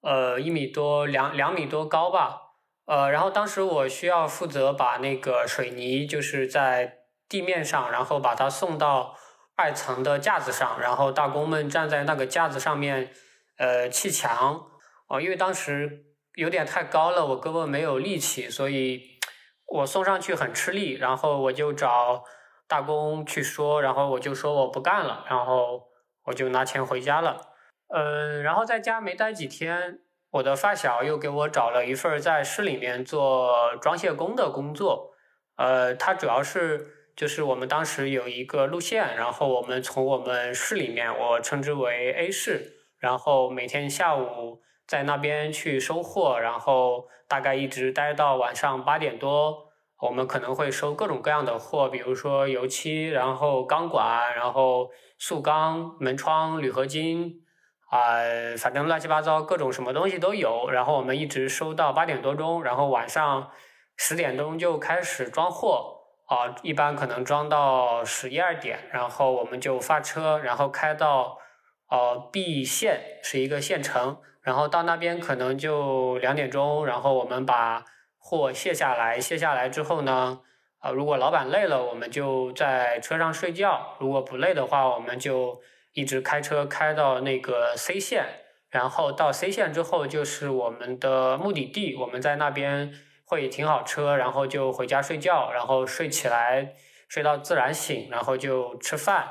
[0.02, 2.42] 呃一米多两两米多高吧。
[2.86, 9.16] 呃，然后当时我需要负责把那个水泥就是在地面上，然后把它送到
[9.56, 13.10] 二层的架子上，然后大工们站在那个架子上面，
[13.56, 14.66] 呃，砌墙。
[15.08, 19.18] 哦，因为当时有点太高了，我胳膊没有力气，所以
[19.66, 20.94] 我送上去很吃力。
[20.94, 22.24] 然后我就找
[22.66, 25.88] 大工去说，然后我就说我不干了，然后
[26.24, 27.40] 我就拿钱回家了。
[27.88, 30.00] 嗯，然后在家没待几天。
[30.32, 35.14] 我的发小又给我找了一份在市里面做装卸工的工作，
[35.56, 49.68] 呃，他主要是就是我们当时有一个路线，然后我们从我们市里面，我称之为 A 市，然后每天下午在那边去收货，然后大概一直待到晚上八点多，
[50.00, 57.42] 我们可能会收各种各样的货，比如说油漆，然后钢管，然后塑钢、门窗、铝合金。
[57.88, 58.18] 啊，
[58.58, 63.48] 反正乱七八糟各种什么东西都有，然后我们一直收到八点多钟，然后晚上
[63.96, 71.38] 十点钟就开始装货，啊，一般可能装到十一二点，然后我们就发车，然后开到
[71.88, 77.84] 呃 B 县是一个县城，然后到那边可能就两点钟，然后我们把
[78.18, 80.40] 货卸下来，卸下来之后呢，
[80.78, 85.60] 啊，如果老板累了，我们就在车上睡觉；如果不累的话，我们就。
[85.98, 88.26] 一直开车开到那个 C 县，
[88.68, 91.96] 然后到 C 县之后就是我们的目的地。
[91.96, 92.92] 我们在那边
[93.24, 96.74] 会停好车，然后就回家睡觉，然后睡起来
[97.08, 99.26] 睡到自然醒，然后就吃饭。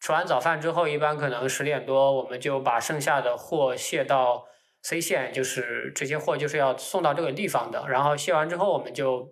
[0.00, 4.46] 吃完早饭之后，一般可能十点多，我们就把剩下的货卸到
[4.82, 7.86] C 县，就是这些货就是要送到这个地方的。
[7.88, 9.30] 然后卸完之后，我们就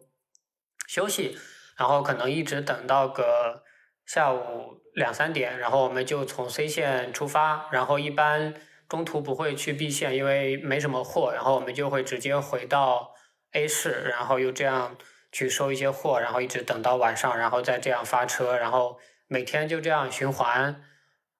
[0.87, 1.37] 休息，
[1.77, 3.65] 然后可能一直等到个
[4.07, 4.79] 下午。
[4.95, 8.53] 两三点，然后我们就从 C 线出发，然后一般
[8.89, 13.13] 中途不会去 B 线，因为没什么货，然后我们就会直接回到
[13.53, 14.97] A 市，然后又这样
[15.31, 20.83] 去收一些货，然后一直等到晚上，然后再这样发车，然后每天就这样循环。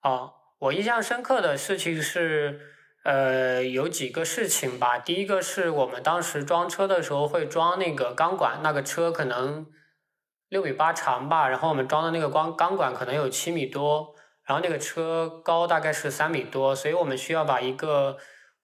[0.01, 2.61] 啊，我印象深刻的事情是，
[3.03, 4.99] 呃，有几个事情吧。
[4.99, 9.67] 第一个是我们当时装车的时候会装那个钢管，那个车可能。
[10.51, 14.15] 六米八长吧，然后我们装的那个光钢管可能有七米多，
[14.47, 18.17] 然后那个车高大概是三米多，所以我们需要把一个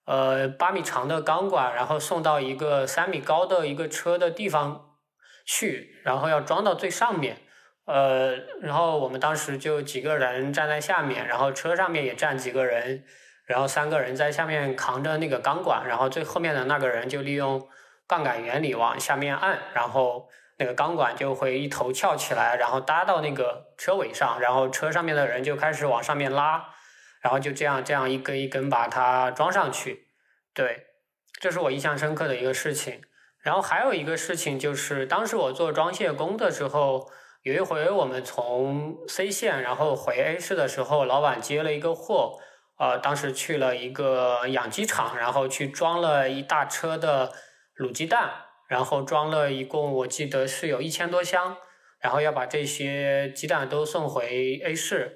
[0.06, 4.96] 呃八米长的钢管，然后送到一个三米高的一个车的地方
[5.44, 7.42] 去，然后要装到最上面，
[7.86, 13.04] 呃，然后我们当时就几个人站在下面，然后车上面也站几个人，
[13.46, 17.68] 然后三个人在下面扛着那个钢管，然后最后面的那个人就利用
[18.06, 20.28] 杠杆原理往下面按，然后。
[20.56, 26.66] 那个钢管就会一头翘起来，然后搭到那个车尾上，然后车上面的人就开始往上面拉，
[27.20, 30.06] 然后就这样这样一根一根把它装上去。
[30.54, 30.84] 对，
[31.40, 33.02] 这是我印象深刻的一个事情。
[33.42, 37.10] 然后还有一个事情就是，当时我做装卸工的时候，
[37.44, 42.38] 有一回我们从 C 线然后回 A 市的时候，老板接了一个货，
[42.78, 47.30] 呃，当时去了一个养鸡场，然后去装了一大车的
[47.76, 48.30] 卤鸡蛋，
[48.66, 51.58] 然后装了一共我记得是有一千多箱，
[52.00, 55.14] 然后要把这些鸡蛋都送回 A 市，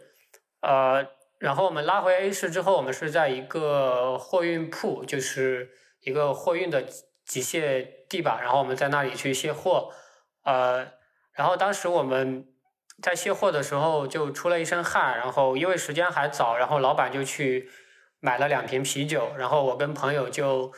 [0.61, 1.07] 呃，
[1.38, 5.71] 然后我们拉回 A 市之后，我们是在一个货运铺，就是
[6.03, 6.85] 一个货运的。
[7.29, 9.91] 机械地吧，然后我们在那里去卸货，
[10.45, 10.95] 呃，
[11.38, 12.44] 然后当时我们
[13.01, 17.70] 在卸货的时候就出了一身汗，然后因为时间还早，然后老板就去
[18.18, 20.72] 买了两瓶啤酒，然后我跟朋友就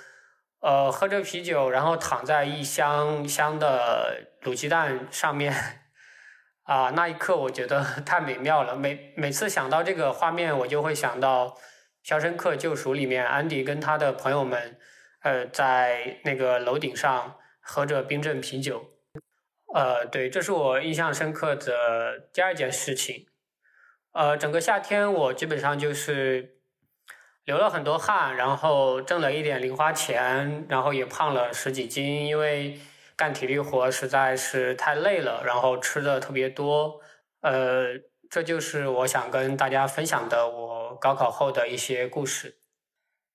[0.61, 5.55] 呃喝着啤酒，然后躺在一箱箱的卤鸡蛋上面，
[6.65, 11.47] 啊，那一刻我觉得 太美妙了，每每次想到这个画面，我就会想到
[12.03, 14.79] 《肖申克救赎》里面安迪跟他的朋友们。
[15.23, 18.87] 呃，在那个楼顶上喝着冰镇啤酒，
[19.73, 23.27] 呃，对，这是我印象深刻的第二件事情。
[24.13, 26.59] 呃，整个夏天我基本上就是
[27.45, 32.81] 流了很多汗，然后挣了一点零花钱，然后也胖了十几斤，因为
[33.15, 37.01] 干体力活实在是太累了，然后吃的特别多。
[37.43, 42.59] 呃，这就是我想跟大家分享的我高考后的一些故事。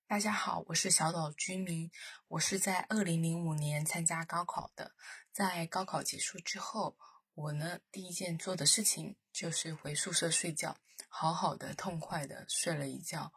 [0.06, 1.90] 大家好，我是小岛居民。
[2.28, 4.92] 我是在二零零五年参加高考的。
[5.36, 6.96] 在高考结束之后，
[7.34, 10.74] 我呢第一件做的事情就是回宿舍睡觉，
[11.08, 13.30] 好好的、痛快的睡了一觉。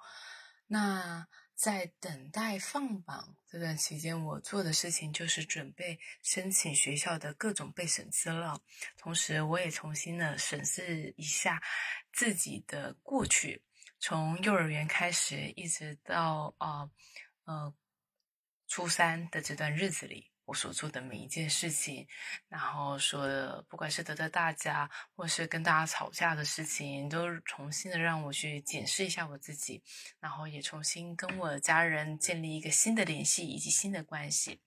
[0.67, 8.63] 那在等待放榜这段期间，我做的事情就是准备申请学校的各种备审资料，
[8.95, 11.61] 同时我也重新的审视一下
[12.13, 13.61] 自己的过去。
[13.99, 16.89] 从幼儿园开始，一直到啊
[17.43, 17.75] 呃
[18.69, 22.07] 初三的这段日子里，我所做的每一件事情，
[22.47, 29.83] 然后说不管是得罪大家，或是跟大家吵架的事情，都重新的让我去检视一下我自己，
[30.19, 34.59] 然后也重新跟我的家人建立一个新的联系以及新的关系。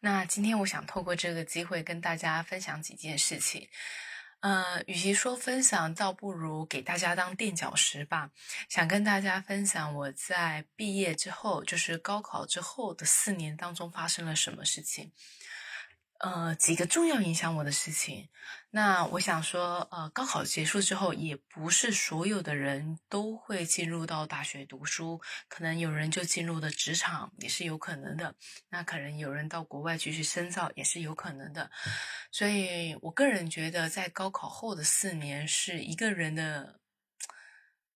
[0.00, 3.70] 那今天我想透过这个机会跟大家分享几件事情。
[4.42, 8.30] 呃，与其说分享，倒不如给大家当垫脚石吧。
[8.68, 15.12] 想跟大家分享我在毕业之后，就是高考之后的四年当中发生了什么事情。
[16.22, 18.28] 呃，几个重要影响我的事情。
[18.70, 28.36] 那我想说，呃，高考结束之后，也不是所有的人都会进入到大学读书，可能有人就进入了职场，也是有可能的。
[28.68, 31.68] 那可能有人到国外继续深造，也是有可能的。
[32.30, 36.78] 所以我个人觉得，在高考后的四年，是一个人的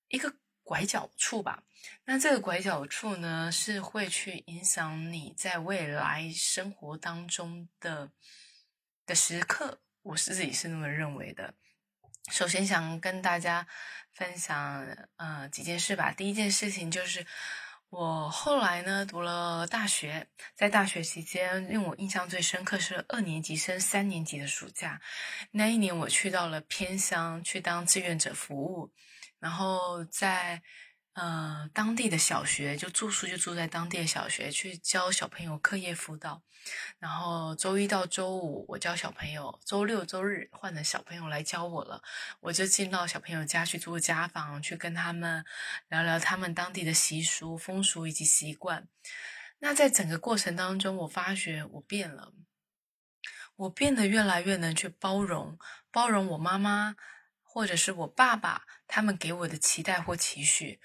[0.09, 0.35] 一个
[0.65, 1.63] 拐角处吧。
[2.05, 8.11] 那这个拐角处呢，是会去影响你在未来生活当中的
[9.05, 9.81] 的时刻。
[10.03, 11.53] 我是自己是那么认为的。
[12.31, 13.67] 首先想跟大家
[14.13, 16.13] 分享呃几件事吧。
[16.13, 17.27] 第一件事情就是
[17.89, 25.01] 我后来呢读了大学，在大学期间令我印象最深刻是二年级升三年级的暑假。
[25.51, 28.93] 那一年我去到了偏乡去当志愿者服务，
[29.41, 30.63] 然后在。
[31.17, 36.43] 呃，当地的小学就住宿就住在当地的小学，去教小朋友课业辅导。
[36.99, 42.03] 然后周一到周五我教小朋友，周六周日换成小朋友来教我了。
[42.41, 45.43] 我就进到小朋友家去做家访，去跟他们
[45.89, 48.87] 聊聊他们当地的习俗、风俗以及习惯。
[49.61, 52.35] 那在整个过程当中，我发觉我变了，
[53.57, 55.59] 我变得越来越能去包容，
[55.91, 56.95] 包容我妈妈
[57.43, 60.79] 或者是我爸爸他们给我的期待或期许。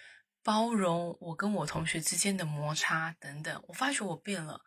[0.43, 4.61] 包容我跟我同学之间的摩擦等等，我发觉我变了。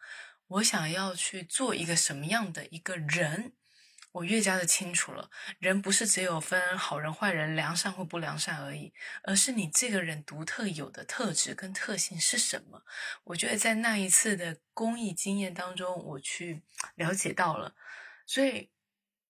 [0.46, 3.54] 我想要去做一个什么样的一个人，
[4.12, 5.30] 我越加的清楚了。
[5.58, 8.92] 人不是只有分好人坏人、良善或不良善而已，
[9.24, 12.82] 而是你这个人独特有的特质跟特性是什么。
[13.24, 16.62] 我觉得在那一次的公益经验当中，我去
[16.94, 17.74] 了解到了。
[18.26, 18.70] 所以，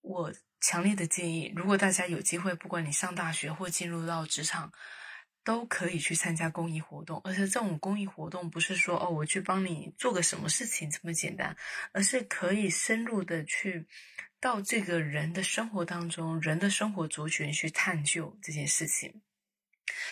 [0.03, 4.73] 我强烈的建议，如果大家有机会，不管你上大学或进入到职场，
[5.45, 11.55] 都可以去参加公益活动，而且这种公益活动不是说哦，我去帮你做个什么事情这么简单，
[11.93, 13.87] 而是可以深入的去
[14.41, 19.23] 到这个人的生活当中，人的生活族群去探究这件事情。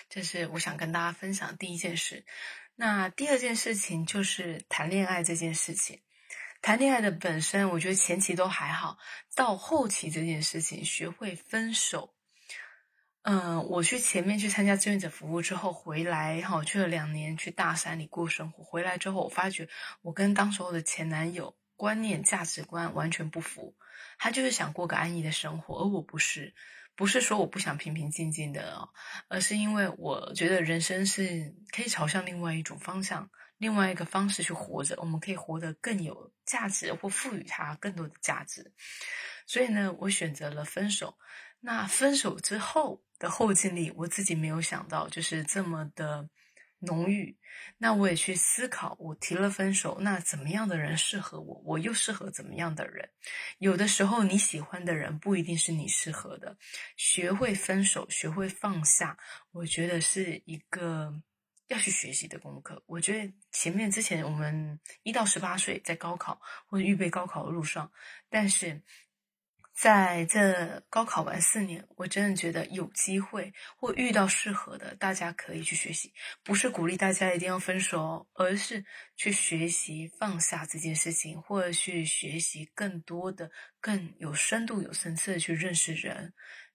[0.08, 2.24] 这是我想跟大家分享第一件事。
[2.74, 6.00] 那第二件事情就是谈恋爱这件事情。
[6.60, 8.98] 谈恋爱的本身，我觉得前期都还好，
[9.34, 12.14] 到后期这件事情，学会分手。
[13.22, 18.64] 嗯，我去前面去参加志愿者服务之后回来，哈，去了两年去大山里过生活。
[18.64, 19.68] 回来之后，我发觉
[20.02, 23.76] 我跟当时候的前男友观念、价值观完全不符。
[24.18, 26.54] 他就是想过个安逸的生活，而我不是。
[26.94, 28.88] 不是说我不想平平静静的哦，
[29.28, 34.94] 而是因为我觉得人生是可以朝向另外一种方向、另外一个方式去活着。
[34.98, 38.72] 我们可以活得更有价值，或赋予它更多的价值。
[39.46, 41.16] 所以呢，我选择了分手。
[41.64, 46.28] 那分手之后的后劲力，我自己没有想到，就是这么的。
[46.84, 47.38] 浓郁，
[47.78, 51.62] 那我也去思考，我提了分手，那怎么样的人适合我？
[51.64, 53.08] 我又适合怎么样的人？
[53.58, 56.56] 有的时候你喜欢的人不一定是你适合的，
[56.96, 59.16] 学会分手，学会放下，
[59.52, 61.14] 我觉得是一个
[61.68, 62.82] 要去学习的功课。
[62.86, 67.92] 我觉得前面之前我们一到十八岁在高考或者预备高考的路上，
[68.28, 68.82] 但是。
[69.74, 76.12] 在这高考完四年，我真的觉得有机会或遇到适合的，大家可以去学习。
[76.42, 78.84] 不是鼓励大家一定要分手，而是
[79.16, 83.50] 去学习放下这件事情，或者去学习更多的、
[83.80, 86.32] 更有深度、有层次的去认识人。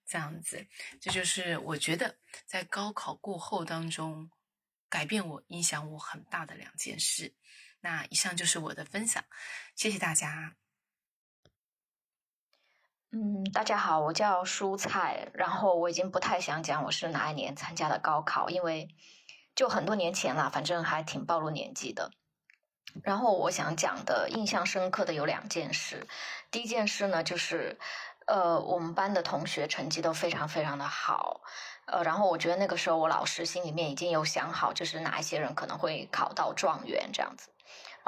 [0.09, 0.65] 这样子，
[1.01, 4.31] 这就是我觉得在高考过后当中
[4.89, 7.35] 改变我、影响我很大的两件事。
[7.81, 9.23] 那以上就是我的分享，
[9.75, 10.55] 谢谢大家。
[13.11, 15.29] 嗯，大家好，我叫蔬菜。
[15.33, 18.89] 然后我已经不太想讲我是哪一年参加的高考，因为
[19.55, 22.11] 就很多年前了，反正还挺暴露年纪的。
[23.03, 26.05] 然后我想讲的印象深刻的有两件事。
[26.51, 27.79] 第一件事呢，就是
[28.25, 31.41] 呃，我们班的同学成绩都非常非常的好。
[31.85, 37.47] 呃，然后我觉得那个时候我老师心里面已经有想好，就是哪一些人可能会考到状元这样子。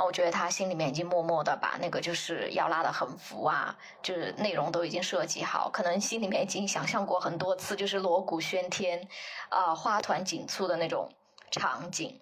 [0.03, 9.07] 我觉得他心里面已经默默的把那个就是要拉的横幅啊，就是内容都已经设计好，可能心里面已经想象过很多次，就是锣鼓喧天，
[9.49, 11.11] 啊，花团锦簇的那种
[11.51, 12.21] 场景。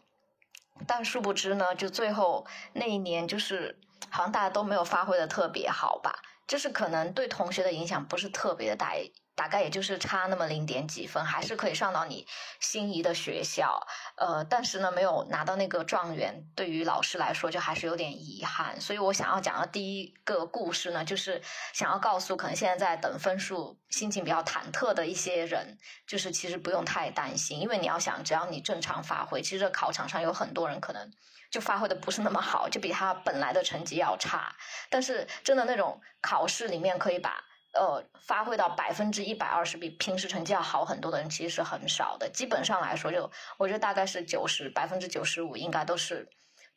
[0.85, 6.13] 但殊不知呢，就最后那一年，就是好像大家都没有发挥的特别好吧，
[6.45, 8.93] 就是可能对同学的影响不是特别的大。
[9.37, 12.25] 大概也就是差那么零点几分，还是可以上到你
[12.59, 13.87] 心仪的学校。
[14.15, 18.81] 呃，但是呢，没有拿到那个状元，对于老师来说就还是有点遗憾。
[18.81, 21.39] 所以我想要讲的第一个故事呢，就是
[21.71, 25.77] 想要告诉可能现在在等分数、心情比较忐忑的一些人，
[26.07, 31.13] 就是其实不用太担心，因为你要想，只要你正常发挥，其实考场上有很多人可能
[31.51, 34.55] 就发挥的不是那么好，就比他本来的成绩要差。
[34.89, 37.43] 但是真的那种考试里面可以把。
[37.77, 42.29] 呃，发挥到百分之一百二十，比平时成绩要好很多的人，其实是很少的。
[42.29, 46.27] 基本上来说，就我觉得大概是九十百分之九十五，应该都是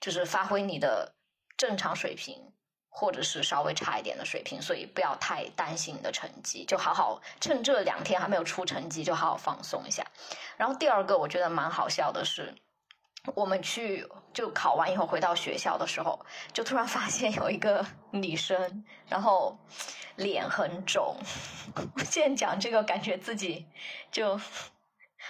[0.01, 1.15] 就是发挥你的
[1.57, 2.53] 正常水平，
[2.89, 4.61] 或者是稍微差一点的水平。
[4.61, 10.07] 所以不要太担心你的成绩，就好好趁这两天还没有出成绩，就好好放松一下。
[10.57, 12.55] 然后第二个，我觉得蛮好笑的是。
[13.35, 16.19] 我们去就考完以后回到学校的时候，
[16.53, 19.59] 就突然发现有一个女生，然后
[20.17, 21.17] 脸很肿。
[21.75, 23.67] 我现在讲这个，感觉自己
[24.11, 24.37] 就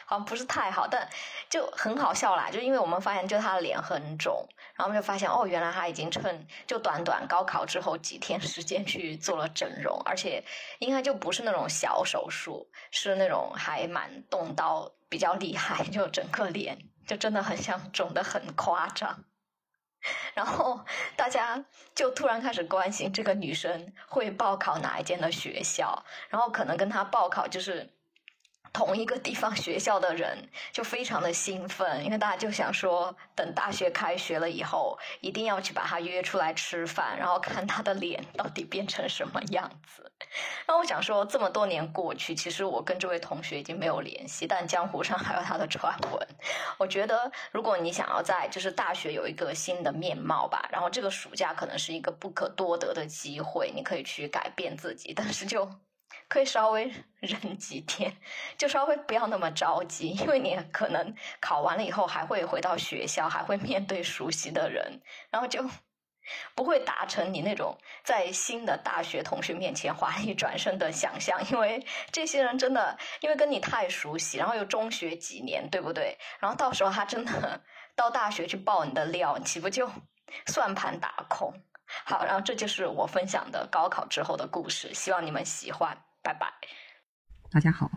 [0.07, 1.09] 好像不是太好，但
[1.49, 2.49] 就很好笑啦。
[2.49, 10.43] 就因为我们发现，就她的脸很肿，然后我们就发现哦，原来她已经趁就短短高考之后几天时间去做了整容，而且
[10.78, 16.78] 应该就不是那种小手术，是那种还蛮动刀比较厉害，就整个脸。
[17.07, 19.24] 就真的很像肿的很夸张，
[20.34, 20.84] 然后
[21.16, 27.90] 大家就突然开始关心这个女生会报考哪一间的学校，然后可能跟她报考就是
[28.73, 40.11] 同一个地方学校的人就非常的兴奋，因为大家就想说等大学开学了以后，一定要去把他约出来吃饭，然后看他的脸到底变成什么样子。
[40.66, 46.29] 那我想说，这么多年过去，其实我跟这位同学已经没有联系，但江湖上还有他的传闻。
[46.79, 55.68] 我觉得，如果你想要在就是大学有一个新的面貌吧，然后这个暑假可能是一个不可多得的机会，你可以去改变自己，但是就
[56.31, 58.16] 可以稍微 忍几天，
[58.57, 65.62] 就稍微不要那么着急，因为你可能考完了以后还会回到学校，还会面对熟悉的人，然后就。
[66.55, 76.16] 不会达成你那种在新的大学同学面前华丽转身的想象，因为这些人真的因为跟你太熟悉，然后又中学几年，对不对？
[76.39, 77.61] 然后到时候他真的
[77.97, 79.91] 到大学去爆你的料，岂不就
[80.47, 81.53] 算盘打空？
[82.05, 86.47] 好，然后这就是我分享的高考之后的故事，希望你们喜欢，拜拜。
[87.51, 87.91] 大家好，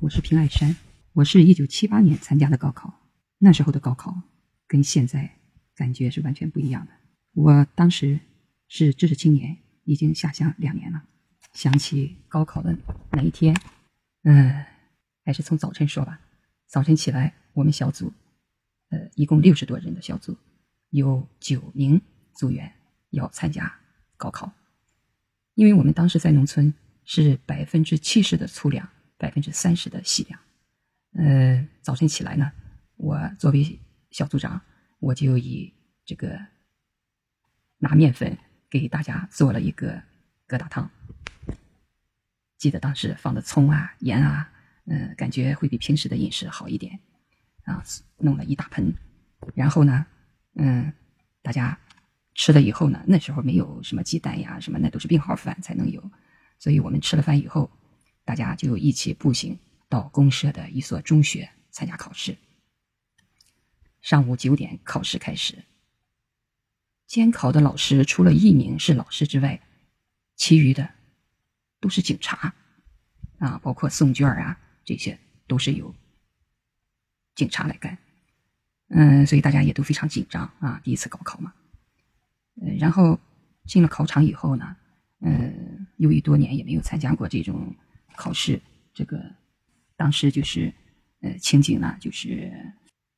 [0.00, 0.76] 我是平爱山，
[1.12, 2.92] 我是一九七八年参加的高考，
[3.38, 4.20] 那时候的高考
[4.66, 5.38] 跟现在
[5.74, 6.92] 感觉是完全不一样的。
[7.34, 8.18] 我当时
[8.66, 11.04] 是知识青年，已经下乡两年了。
[11.52, 12.76] 想起高考的
[13.12, 13.56] 那一天，
[14.24, 14.64] 嗯，
[15.24, 16.20] 还是从早晨说吧。
[16.66, 18.12] 早晨起来，我们小组，
[18.90, 20.36] 呃，一共六十多人的小组，
[20.90, 22.00] 有九名
[22.34, 22.72] 组员
[23.10, 23.72] 要参加
[24.16, 24.52] 高考。
[25.54, 26.72] 因为我们当时在农村
[27.10, 28.86] 是百分之七十的粗粮，
[29.16, 30.38] 百分之三十的细粮。
[31.14, 32.52] 呃，早晨起来呢，
[32.96, 33.80] 我作为
[34.10, 34.60] 小组长，
[34.98, 35.72] 我就以
[36.04, 36.38] 这个
[37.78, 38.36] 拿面粉
[38.68, 39.94] 给大家做了一个
[40.46, 40.90] 疙瘩汤。
[42.58, 44.52] 记得当时放的葱啊、盐啊。
[44.84, 46.98] 嗯，感觉会比平时的饮食好一点，
[47.64, 47.82] 啊，
[48.18, 48.92] 弄了一大盆，
[49.54, 50.04] 然后呢，
[50.56, 50.92] 嗯，
[51.40, 51.78] 大家
[52.34, 56.02] 吃了以后呢，那时候没有什么鸡蛋呀，什么那都是病号饭才能有，
[56.58, 57.70] 所以我们吃了饭以后，
[58.24, 62.36] 大家就一起步行到公社的一所中学参加考试。
[64.00, 65.64] 上午九点考试开始，
[67.06, 69.60] 监考的老师除了一名是老师之外，
[70.36, 70.90] 其余的
[71.80, 72.54] 都是警察，
[73.38, 74.58] 啊，包括送卷啊。
[74.84, 75.94] 这些都是由
[77.34, 77.98] 警察来干，
[78.88, 81.52] 嗯，所以大家也都非常紧张啊，第一次高考嘛，
[82.62, 83.20] 嗯，然后
[83.66, 84.76] 进了考场以后呢，
[85.20, 87.72] 嗯，由于多年也没有参加过这种
[88.16, 88.60] 考试，
[88.92, 89.22] 这个
[89.96, 90.72] 当时就是
[91.20, 92.50] 呃情景呢，就是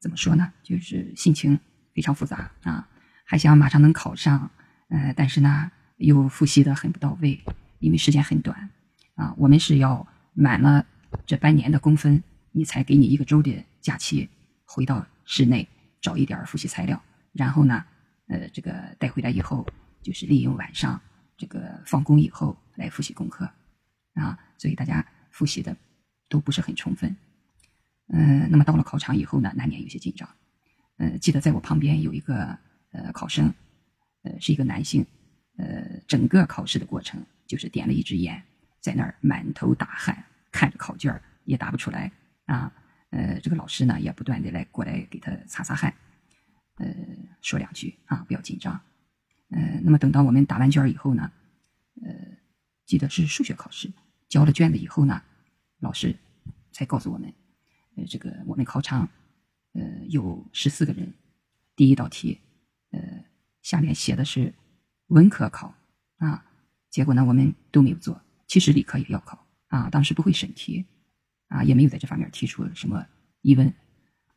[0.01, 1.59] 怎么说呢，就是心情
[1.95, 2.87] 非常复杂啊，
[3.25, 4.51] 还想马上能考上，
[4.89, 7.41] 呃，但是呢又复习的很不到位，
[7.79, 8.69] 因为时间很短
[9.15, 10.85] 啊，我们是要满了。
[11.27, 12.23] 这半年的工分，
[12.53, 14.29] 你才给你一个周的假期，
[14.65, 15.67] 回到室内
[16.01, 17.03] 找一点复习材料，
[17.33, 17.85] 然后呢，
[18.29, 19.67] 呃，这个带回来以后，
[20.03, 21.01] 就是利用晚上
[21.41, 23.51] 这个放工以后来复习功课，
[24.13, 25.75] 啊，所以大家复习的
[26.29, 27.17] 都不是很充分，
[28.09, 30.29] 嗯，那么到了考场以后呢，难免有些紧张，
[30.99, 32.59] 嗯，记得在我旁边有一个
[32.93, 33.51] 呃考生，
[34.25, 35.07] 呃，是一个男性，
[35.57, 38.43] 呃，整个考试的过程就是点了一支烟，
[38.81, 40.23] 在那儿满头大汗。
[40.53, 42.11] 看着考卷也答不出来
[42.47, 42.73] 啊，
[43.11, 45.95] 呃，这个老师呢也不断的来过来给他擦擦汗，
[46.79, 46.87] 呃，
[47.41, 48.79] 说两句啊，不要紧张，
[49.51, 51.31] 呃，那么等到我们答完卷以后呢，
[52.03, 52.11] 呃，
[52.87, 53.93] 记得是数学考试，
[54.29, 55.23] 交了卷子以后呢，
[55.81, 56.17] 老师
[56.73, 57.33] 才告诉我们，
[57.97, 59.09] 呃，这个我们考场，
[59.75, 61.13] 呃，有十四个人，
[61.77, 62.41] 第一道题，
[62.91, 63.25] 呃，
[63.63, 64.55] 下面写的是
[65.09, 65.75] 文科考
[66.19, 66.45] 啊，
[66.89, 69.47] 结果呢我们都没有做，其实理科也要考。
[69.69, 70.85] 啊，当时不会审题，
[71.47, 73.07] 啊，也没有在这方面提出什么
[73.41, 73.73] 疑问，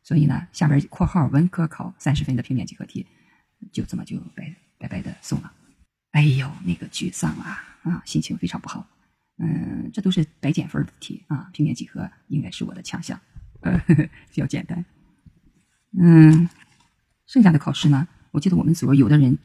[0.00, 3.04] 所以呢，下边括号文科考三十分的平面几何题，
[3.72, 4.54] 就这么就白
[4.84, 5.50] 白白的送了。
[6.10, 8.86] 哎呦，那个沮丧啊，啊，心情非常不好。
[9.38, 13.18] 嗯，这都是白减分的题啊，平面几何应该是我的强项，
[13.62, 14.84] 呃，比较简单。
[15.98, 16.48] 嗯，
[17.26, 19.38] 剩下的考试呢，我记得我们组有的人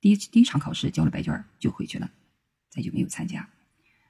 [0.00, 2.10] 第一第一场考试交了白卷就回去了，
[2.70, 3.48] 再就没有参加。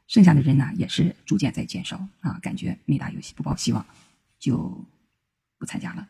[0.07, 3.85] 剩下的人呢，也是逐渐在减少啊，感觉没打游戏不抱希望，
[4.39, 4.87] 就
[5.59, 6.09] 不参加了。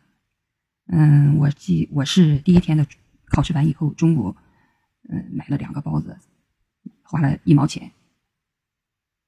[0.86, 2.86] 嗯，我记我是第一天的
[3.26, 4.36] 考试完以后，中午
[5.10, 6.18] 嗯买了两个包子，
[7.02, 7.92] 花了一毛钱。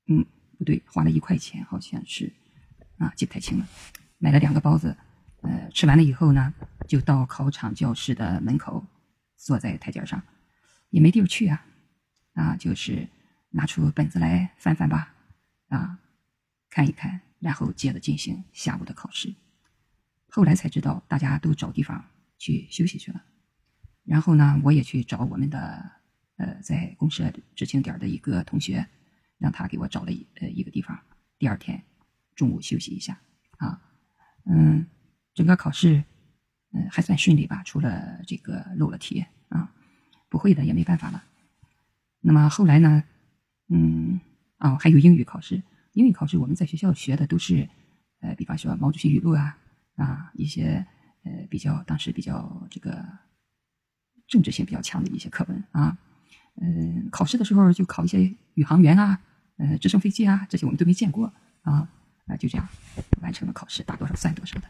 [0.06, 0.24] 嗯，
[0.56, 2.32] 不对，花了一块钱，好像是
[2.96, 3.68] 啊，记不太清了。
[4.18, 4.96] 买了两个包子，
[5.42, 6.54] 呃，吃完了以后呢，
[6.88, 8.86] 就到考场教室的门口，
[9.36, 10.22] 坐在台阶上，
[10.90, 11.66] 也没地儿去啊，
[12.32, 13.08] 啊，就是。
[13.54, 15.14] 拿出本子来翻翻吧，
[15.68, 15.98] 啊，
[16.70, 19.34] 看一看，然后接着进行下午的考试。
[20.30, 22.02] 后来才知道，大家都找地方
[22.38, 23.22] 去休息去了。
[24.04, 25.90] 然后呢，我也去找我们的
[26.36, 28.86] 呃，在公社知青点的一个同学，
[29.38, 30.98] 让他给我找了一呃一个地方。
[31.38, 31.82] 第二天
[32.34, 33.20] 中午休息一下
[33.58, 33.80] 啊，
[34.46, 34.86] 嗯，
[35.34, 36.04] 整个考试
[36.72, 39.72] 嗯还算顺利吧，除了这个漏了题啊，
[40.28, 41.24] 不会的也没办法了。
[42.20, 43.04] 那么后来呢？
[43.68, 44.20] 嗯，
[44.58, 45.62] 哦，还有英语考试。
[45.92, 47.68] 英语考试我们在学校学的都是，
[48.20, 49.58] 呃，比方说毛主席语录啊，
[49.96, 50.86] 啊，一些
[51.24, 53.06] 呃比较当时比较这个
[54.32, 55.98] 政治性比较强的一些课文啊。
[56.56, 59.20] 嗯，考试的时候就考一些宇航员啊，
[59.58, 61.30] 呃，直升飞机啊，这些我们都没见过
[61.60, 61.86] 啊，
[62.26, 62.66] 啊，就这样
[63.20, 64.68] 完成了考试，答多少算多少的。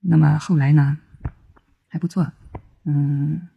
[0.00, 0.98] 那么后来呢，
[1.88, 2.30] 还不错，
[2.84, 3.48] 嗯，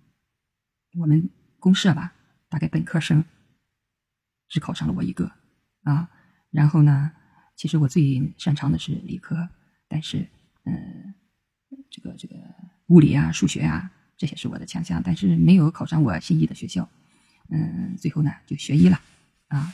[0.98, 2.14] 我们公社吧，
[2.48, 3.26] 大概本科生。
[4.48, 5.32] 只考上了我一个，
[5.84, 6.10] 啊，
[6.50, 7.12] 然后呢，
[7.56, 9.48] 其实我最擅长的是理科，
[9.88, 10.28] 但是，
[10.64, 11.14] 嗯，
[11.92, 12.36] 这个这个
[12.88, 16.88] 物理啊、数学啊，这些是我的强项，但是没有考上我心仪的学校，
[17.48, 19.00] 嗯，最后呢就学医了，
[19.48, 19.74] 啊，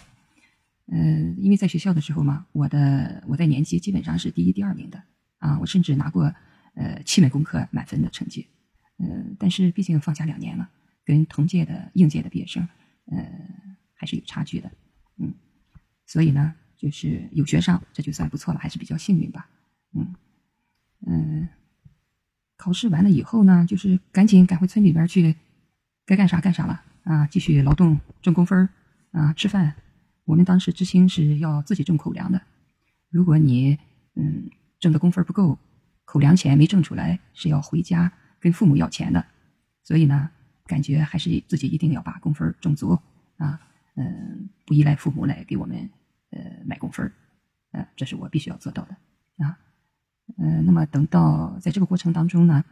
[0.86, 5.02] 嗯，因为在学校的时候嘛，我的我在年级基本上是第一、第二名的，
[5.40, 6.32] 啊，我甚至拿过
[6.76, 8.48] 呃七门功课满分的成绩，
[9.00, 10.70] 嗯，但是毕竟放假两年了，
[11.04, 12.70] 跟同届的应届的毕业生，
[13.08, 13.18] 呃，
[13.96, 14.72] 还是有差距的，
[15.18, 15.34] 嗯，
[16.06, 19.50] 所以呢，就是有学上，这就算不错了，还是比较幸运吧，
[19.94, 20.14] 嗯
[21.08, 21.50] 嗯，
[22.58, 25.36] 考试完了以后呢，就是赶紧赶回村里边去，
[26.06, 28.68] 该干啥干啥了啊，继续劳动挣工分
[29.12, 29.76] 啊，吃饭。
[30.26, 32.42] 我们当时知青是要自己挣口粮的，
[33.10, 33.78] 如果你
[34.16, 34.50] 嗯
[34.80, 35.60] 挣的工分不够，
[36.06, 39.24] 口粮钱没挣出来，是要回家跟父母要钱的。
[39.84, 40.32] 所以呢，
[40.66, 42.98] 感觉还是自己一定要把工分挣足
[43.38, 43.60] 啊，
[43.96, 45.90] 嗯，不依赖父母来给我们
[46.32, 47.12] 呃买工分
[47.72, 48.98] 呃，这是我必须要做到的
[49.46, 49.60] 啊。
[50.38, 52.64] 嗯，那么等到在这个过程当中呢，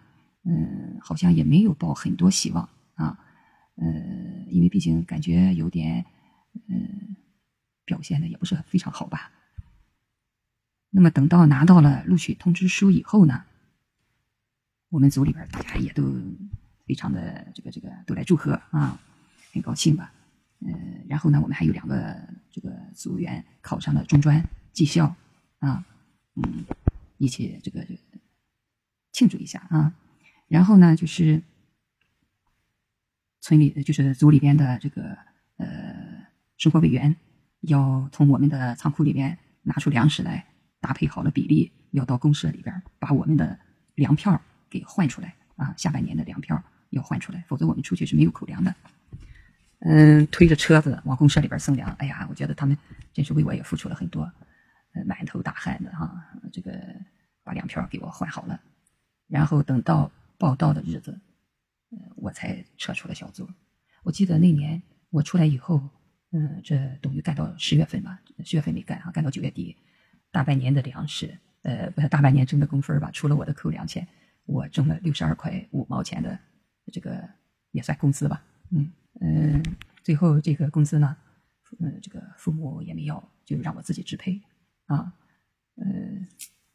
[0.44, 3.18] 嗯，好像也没有抱很多希望啊，
[3.76, 3.88] 呃，
[4.50, 6.06] 因为毕竟感觉有点
[6.68, 7.16] 嗯。
[7.86, 9.30] 表现的也不是非常好吧。
[10.90, 13.44] 那么等到拿到了录取通知书以后呢，
[14.88, 16.02] 我们组里边大家也都
[16.86, 18.98] 非常的这个这个都来祝贺啊，
[19.52, 20.14] 很高兴吧。
[20.60, 22.18] 嗯，然后呢，我们还有两个
[22.50, 24.42] 这个组员考上了中专
[24.72, 25.14] 技校
[25.60, 25.84] 啊，
[26.36, 26.64] 嗯，
[27.24, 28.00] 一起这个这个
[29.12, 29.96] 庆祝一下啊。
[30.48, 31.42] 然后呢，就是
[33.42, 35.18] 村里就是组里边的这个
[35.58, 37.16] 呃生活委员。
[37.66, 40.46] 要从我们的仓库里面拿出粮食来，
[40.82, 43.58] 搭配好了比例，要到公社里边把我们的
[43.96, 45.74] 粮票给换出来啊！
[45.78, 48.76] 下半年的粮票要换出来，否则我们出去是没有口粮的。
[49.80, 52.78] 嗯，推着车子往公社里边送粮，哎呀，我觉得他们
[53.14, 54.30] 真是为我也付出了很多，
[55.06, 56.22] 满头大汗的哈。
[56.52, 56.72] 这个
[57.44, 58.62] 把粮票给我换好了，
[59.28, 61.20] 然后等到报到的日子，
[61.92, 63.50] 呃我才撤出了小组。
[64.04, 65.82] 我记得那年我出来以后。
[66.36, 69.78] 嗯，这等于干到十月份吧，十月份没干啊，干到九月底，
[70.32, 73.12] 大半年的粮食，呃，不是大半年挣的工分吧？
[73.12, 74.08] 除了我的扣粮钱，
[74.46, 76.40] 我挣了六十二块五毛钱的，
[76.92, 77.30] 这个
[77.70, 78.44] 也算工资吧。
[78.72, 78.92] 嗯
[79.22, 79.64] 嗯，
[80.02, 81.16] 最后这个工资呢，
[81.80, 84.42] 嗯，这个父母也没要，就让我自己支配
[84.88, 85.14] 啊。
[85.76, 86.28] 嗯，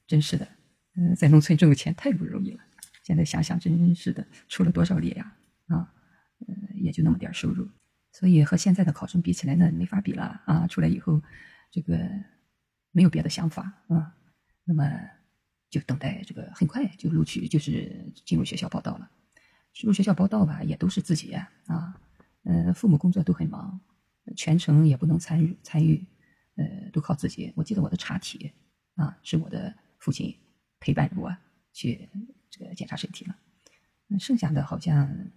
[0.06, 0.46] 真是的，
[0.99, 2.61] 嗯，在农村挣个钱太不容易了。
[3.05, 5.36] 现在想想，真是的，出了多少力呀？
[5.68, 5.94] 啊，
[6.46, 7.68] 嗯，也就那么点收入。
[8.11, 10.66] 所以和现在的考生比起来呢，没法比了啊！
[10.66, 11.22] 出来以后，
[11.70, 11.96] 这个
[12.90, 14.16] 没有别的想法啊，
[14.64, 14.90] 那么
[15.70, 19.09] 就等待这个很快就录取，就是进入学校报到了。
[19.72, 21.94] 进入学校报到吧，也都是自己啊，
[22.42, 23.80] 呃，父母工作都很忙，
[24.34, 26.05] 全程也不能参与参与，
[26.57, 27.53] 呃，都靠自己。
[27.55, 28.53] 我记得我的查体
[28.96, 30.36] 啊，是我的父亲
[30.80, 31.36] 陪伴着我
[31.72, 32.08] 去
[32.50, 33.36] 这个检查身体了，
[34.06, 35.30] 那剩下的好像。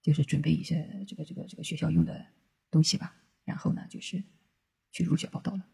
[0.00, 2.24] 就是准备一些这个这个这个学校用的
[2.70, 4.22] 东西吧，然后呢，就是
[4.90, 5.66] 去入学报到了。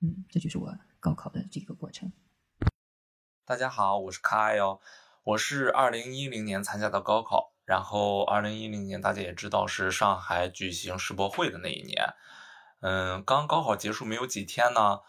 [0.00, 2.10] 嗯，这就是我高考的这个过程。
[3.44, 4.80] 大家好，我是 Kyle，
[5.24, 12.14] 我是二零一零年参加的高考，然后二零一零年大家也知道是上海举行世博会的那一年。
[12.80, 15.00] 嗯，刚高考结束没有几天呢，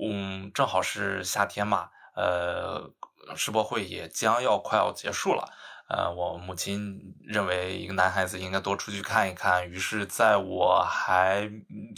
[0.00, 2.90] 嗯，正好是夏天嘛，呃，
[3.36, 5.52] 世博会也将要快要结束了。
[5.88, 11.50] 呃，我母亲认为一个男孩子应该多出去看一看，于是在我还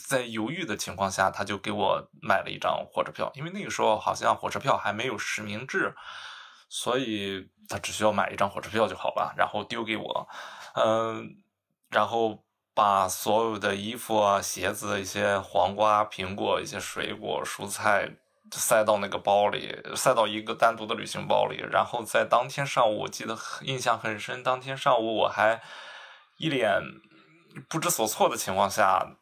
[0.09, 3.31] 在犹豫的情况下，他就给我买了一张火车票。
[3.35, 5.95] 因为那个时候好像火车票还没有实名制，
[6.71, 10.27] 所以他只需要买一张火车票就好了，然后丢给我，
[10.75, 11.37] 嗯，
[11.91, 12.43] 然后
[12.73, 18.09] 把所有的衣服啊、鞋子、一些黄瓜、苹果、一些水果、蔬菜。
[18.53, 24.43] 塞到那个包里，塞到一个单独的旅行包里，然后在当天上午，我记得印象很深。
[24.45, 25.61] 当天上午我还
[26.37, 26.81] 一脸
[27.69, 29.17] 不知所措的情况下，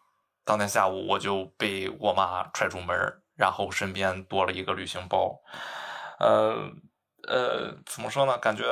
[0.45, 2.95] 当天下午我就被我妈踹出门，
[3.37, 5.41] 然后身边多了一个旅行包。
[6.19, 6.71] 呃
[7.27, 8.37] 呃，怎么说呢？
[8.39, 8.65] 感觉。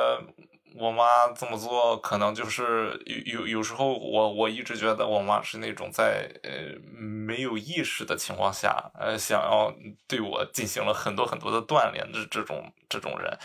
[0.75, 1.03] 我妈
[1.35, 6.51] 这么做，可能就是有有有时候，我我一直觉得我妈是那种在呃
[6.93, 9.73] 没有意识的情况下，呃想要
[10.07, 13.37] 对我进行了很多很多的锻炼的这种这种人，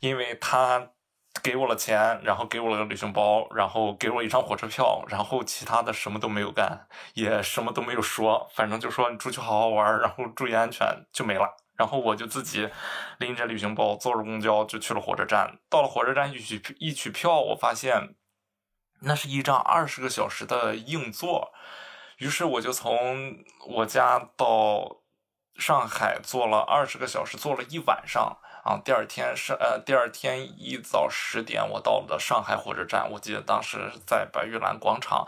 [0.00, 0.90] 因为她
[1.42, 11.61] 给我了钱，然后给我了个旅行包，然后给我一张火车票，然后其他的什么都没有干，也什么都没有说，反正就说你出去好好玩，然后注意安全就没了。
[11.76, 12.68] 然后我就自己
[13.18, 15.58] 拎着旅行包，坐着公交就去了火车站。
[15.68, 18.14] 到了火车站一取一取票，我发现
[19.00, 21.52] 那是一张二十个小时的硬座。
[22.18, 25.02] 于是我就从我家到
[25.56, 28.38] 上海坐了二十个小时，坐了一晚上。
[28.62, 33.10] 啊，第二天是呃，第二天一早十点，我到了上海火车站。
[33.10, 35.26] 我记得当时在白玉兰广场，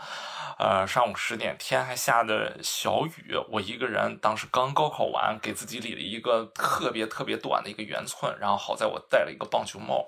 [0.57, 3.35] 呃，上午十点，天还下着小雨。
[3.49, 10.07] 我一个人，当时刚高考完，给自己理了一个特别特别短的一个圆寸，然后好在我戴了一个棒球帽，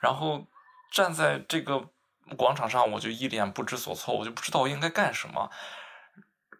[0.00, 0.44] 然后
[0.90, 1.90] 站在这个
[2.36, 5.50] 广场上，我就一脸不知所措，我就不知道我应该干什么。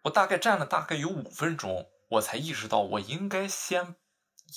[0.03, 3.95] 我大概站了大概有五分钟，我才意识到我应该先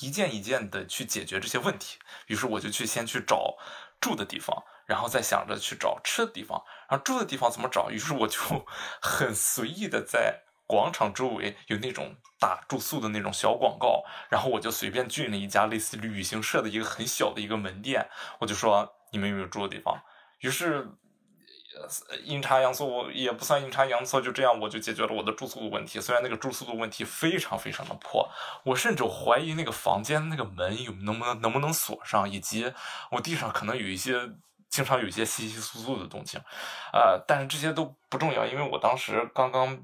[0.01, 1.99] 一件一件的去解决这些问题。
[2.27, 3.57] 于是我就去先去找
[4.01, 6.63] 住的地方，然后再想着去找吃的地方。
[6.89, 7.91] 然后住的地方怎么找？
[7.91, 8.39] 于是我就
[9.03, 20.01] 很随意的在广场周围有那种打住宿的那种小广告，然后我就随便进了一家类似旅行社的一个很小的一个门店，我就说你们有没有住的地方？
[20.41, 20.89] 于是。
[22.25, 26.01] 阴差阳错，我也不算阴差阳错，就这样我就解决了我的住宿的问题。
[26.01, 28.29] 虽然那个住宿的问题非常非常的破，
[28.65, 32.73] 我甚至怀疑那个房间那个门有能不能能不能锁上，以及
[33.11, 34.15] 我地上可能有一些
[34.69, 36.41] 经常有一些稀稀疏疏的动静，
[36.93, 39.79] 呃，但是这些都不重要，因为我当时刚刚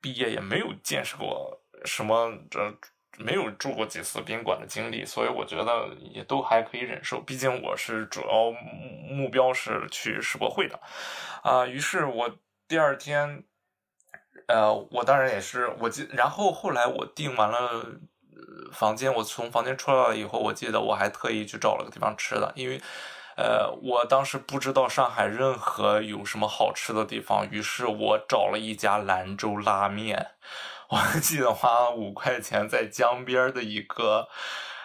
[0.00, 2.76] 毕业，也没有见识过什么这。
[3.18, 7.20] 没有住过几次宾馆的经历，所以我觉得也都还可以忍受。
[7.20, 8.52] 毕竟我是主要
[9.12, 10.78] 目标是去世博会的，
[11.42, 12.30] 啊，于是我
[12.68, 13.42] 第二天，
[14.46, 17.86] 呃，我当然也是我记，然后后来我订完了
[18.72, 22.80] 房间，我从房间出来了以后，我记得我还特意去找了个地方吃的，因为，
[23.36, 30.28] 呃，我当时不知道上海任何有什么好吃的地方，于是我找了一家兰州拉面。
[30.90, 34.28] 我还记得花了五块钱在江边的一个，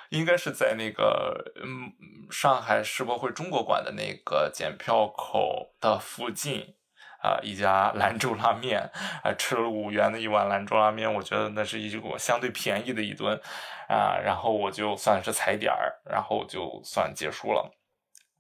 [0.10, 1.94] 应该是在那个嗯
[2.30, 6.76] 上海世博会中国馆的那个检票口的附近
[7.22, 8.92] 啊一家兰州拉面，
[9.24, 13.40] 啊吃了五元的一碗兰州拉面，我觉得那是一个相对便宜的一顿
[13.88, 17.72] 啊，然后我就算是踩点儿，然后就算结束了。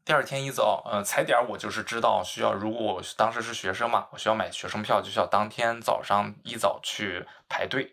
[0.06, 7.90] 第二天一早，呃，踩点我就是知道需要，如果我当时是学生嘛，我需要买学生票，就需要当天早上一早去排队，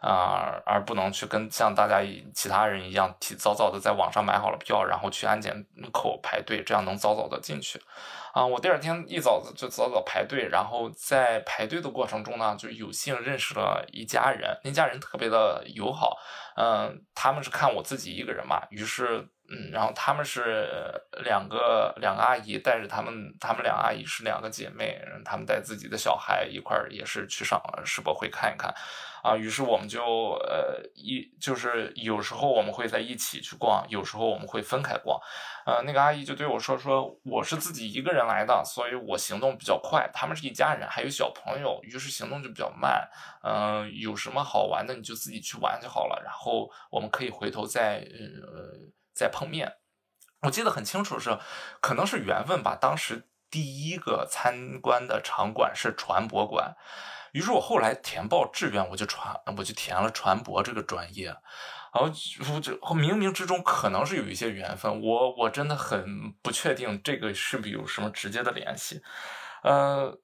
[0.00, 2.00] 啊，而不能去跟像大家
[2.32, 7.78] 其他人一样，提早早的在网上买好了票，然后去安检口排队，这样能早早的进去。
[8.32, 16.16] 啊，我第二天一早就早早排队，然后在排队的过程中呢，就有幸认识了一家人，那家人特别的友好，
[16.56, 19.28] 嗯，他们是看我自己一个人嘛，于是。
[19.52, 20.64] 嗯，然后他们是
[21.24, 28.72] 两个两个阿姨带着他们，他们两个阿姨是两个姐妹，他们带自己的小孩一块儿也是去上世博会看一看，
[29.22, 30.02] 啊，于是我们就
[30.40, 35.20] 呃一就是有时候我们会在一起去逛，有时候我们会分开逛，
[35.66, 43.08] 呃，那个阿姨就对我说说我是自己一个人来的，所以我行动比较快，他们是一家人还有小朋友，于是行动就比较慢，
[43.42, 48.90] 嗯，有什么好玩的你就自己去玩就好了，然后我们可以回头再呃。
[49.12, 49.70] 再碰面，
[50.40, 51.36] 我记得很清楚是，
[51.82, 52.74] 可能是缘分吧。
[52.80, 56.74] 当时第一个参观的场馆是船舶馆，
[57.32, 61.26] 于是我后来填报志愿，我就传，我就填了船舶这个专业。
[61.26, 69.00] 然后我就冥冥之中可能是有一些缘分，我我真的很不确定这个是不是有什么直接的联系，
[69.62, 70.18] 呃。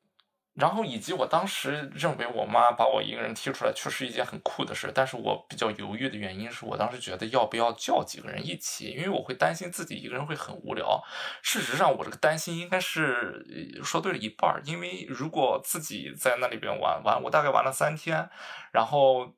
[0.56, 4.90] 然后以及我当时认为我妈把我一个人踢出来，确实一件很酷的事。
[4.94, 11.02] 但是我比较犹豫的原因是我当时觉得要不要叫几个人一起，因为我会担心自己一个人会很无聊。
[11.42, 13.44] 事实上，我这个担心应该是
[13.84, 18.28] 说对了一半，因为如果自己在那里边玩玩，我大概玩了三天，
[18.72, 19.34] 然后。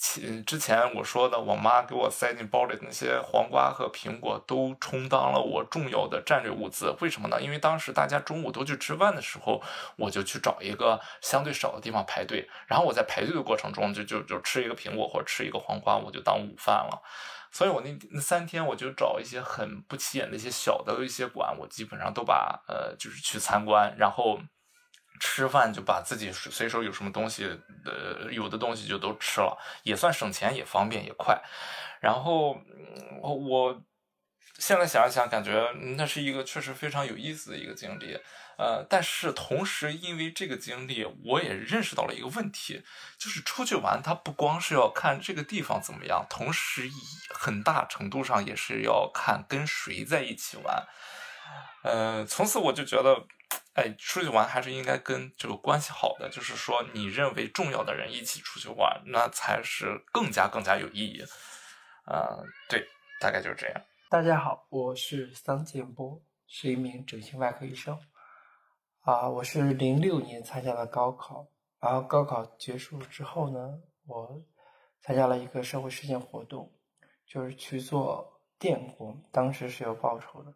[0.00, 6.94] 前之前我说的，我妈给我塞进包里的那些黄瓜和苹果，都充当了我重要的战略物资。
[7.00, 7.42] 为什么呢？
[7.42, 9.60] 因为当时大家中午都去吃饭的时候，
[9.96, 17.02] 我就去找一个相对少的地方排队，然后我在排队的过程中，就就就吃一个苹果或者吃一个黄瓜，我就当午饭了。
[17.50, 24.38] 所以我那那三天，我就找一些很不起眼的一些小的一些馆，我基本上都把呃就是去参观，然后。
[25.20, 27.44] 吃饭就把自己随手有什么东西，
[27.84, 31.40] 呃，有的东西就都吃了，也算省钱，也方便，也快。
[32.00, 32.56] 然后
[33.22, 33.82] 我
[34.58, 38.18] 现在想一想，感觉那是一个确实非常有意思的一个经历。
[38.56, 42.82] 呃，但是同时因为这个经历，我也认识到了一个问题，
[43.16, 46.88] 就是出去玩，它不光是要看这个地方怎么样，同时
[47.34, 50.86] 很大程度上也是要看跟谁在一起玩。
[51.82, 53.26] 呃，从此我就觉得。
[53.78, 61.22] 哎，出去玩还是应该跟这个关系好的，就是说你认为重要的人一起出去玩，那才是更加更加有意义。
[62.04, 62.84] 啊，对，
[63.20, 63.80] 大概就是这样。
[64.10, 67.96] 大家好，我是桑建波，是一名整形外科医生。
[69.02, 71.46] 啊，我是零六年参加了高考，
[71.78, 74.42] 然后高考结束之后呢，我
[75.02, 76.68] 参加了一个社会实践活动，
[77.24, 80.52] 就是去做电工，当时是有报酬的，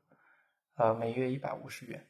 [0.75, 2.05] 呃，每月一百五十元。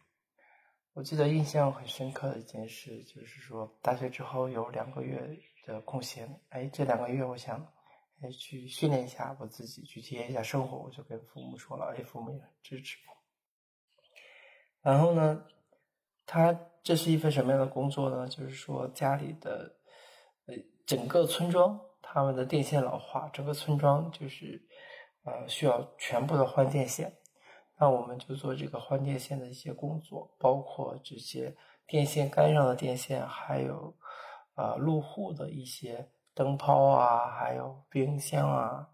[0.95, 5.27] 我记得印象很深刻的一件事，就是说大学之后有两个月
[5.65, 7.67] 的空闲，哎，这两个月我想，
[8.21, 12.99] 哎，去训练一下我自己，去体验一下生活，我就跟父母说了，哎，父母也支持。
[14.83, 15.47] 然后呢，
[16.27, 18.29] 他这是一份什么样的工作呢？
[18.29, 19.75] 就是说家里的
[20.45, 24.63] 呃整个村庄他们的电线老化，整个村庄就是
[25.25, 27.17] 呃需要全部的换电线。
[27.79, 31.57] 那我们就做这个换电线的一些工作，包括这些
[31.87, 33.97] 电线杆上的电线，还有
[34.55, 38.89] 啊入户的一些灯泡啊，还有冰箱啊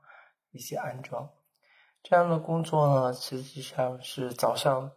[0.51, 1.29] 一些安装。
[2.03, 4.91] 这样的工作呢，实际上是早上，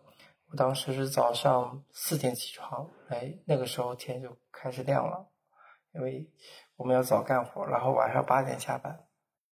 [0.47, 5.27] 我当时是早上四点起床，哎，那个时候天就开始亮了，
[5.93, 6.29] 因为
[6.77, 9.05] 我们要早干活，然后晚上八点下班。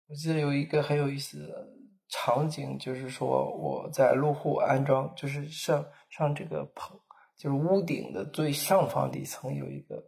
[0.08, 1.68] 我记得有一个很有意思的
[2.08, 6.98] 场景，就是说我在入户安装，就是上上这个棚，
[7.36, 10.02] 就是屋顶的最上方底层有一个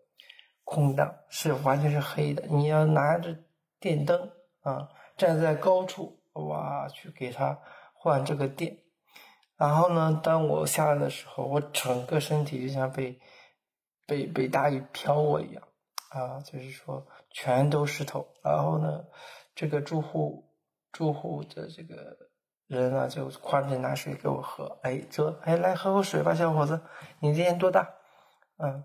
[0.65, 3.37] 空档，是完全是黑的，你要拿着
[3.79, 4.31] 电灯
[4.63, 6.17] 啊，站在高处。
[6.35, 7.59] 哇，去给他
[7.93, 8.79] 换这个电，
[9.57, 13.19] 然后呢，当我下来的时候，我整个身体就像被
[14.07, 15.63] 被被大雨飘过一样
[16.11, 18.27] 啊，就是说全都湿透。
[18.45, 19.05] 然后呢，
[19.57, 20.49] 这个住户
[20.93, 22.17] 住户的这个
[22.67, 24.79] 人呢，就挎着拿水给我喝。
[24.83, 26.81] 哎，说哎，来喝口水吧，小伙子，
[27.21, 27.89] 你今年多大？
[28.59, 28.85] 嗯，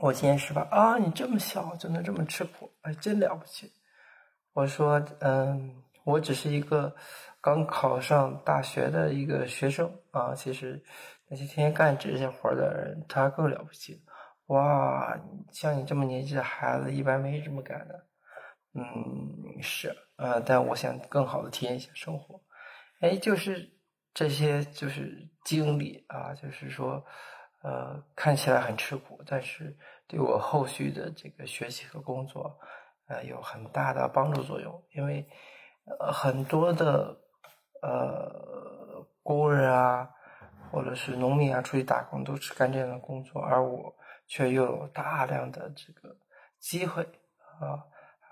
[0.00, 0.62] 我今年十八。
[0.70, 3.72] 啊，你这么小就能这么吃苦，哎，真了不起。
[4.52, 5.82] 我说，嗯。
[6.04, 6.96] 我只是一个
[7.38, 10.82] 刚考上大学的一个学生啊，其实
[11.28, 14.02] 那些天天干这些活的人，他更了不起。
[14.46, 15.14] 哇，
[15.52, 18.06] 像你这么年纪的孩子，一般没这么干的。
[18.72, 22.40] 嗯，是，呃，但我想更好的体验一下生活。
[23.00, 23.72] 哎，就是
[24.12, 27.02] 这些，就是经历啊，就是说，
[27.62, 29.74] 呃，看起来很吃苦，但是
[30.06, 32.58] 对我后续的这个学习和工作，
[33.08, 35.26] 呃，有很大的帮助作用，因为。
[35.98, 37.18] 呃，很多的
[37.80, 40.06] 呃工人啊，
[40.70, 43.96] 或者是农民啊，出去打工都是干这样的工作，而我
[44.26, 46.14] 却又有大量的这个
[46.58, 47.02] 机会
[47.58, 47.80] 啊，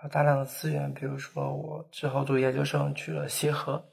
[0.09, 0.92] 大量的资源。
[0.94, 3.84] 比如说，我之后读研究生去了协和，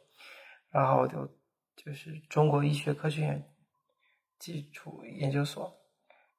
[0.71, 1.27] 然后就
[1.75, 3.43] 就是中国医学科学院
[4.39, 5.73] 基础研究所，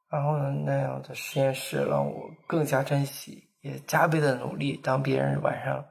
[0.09, 4.77] 然后呢，那样的实验室让我更加珍惜，也加倍的努力。
[4.77, 5.85] 当别人晚上。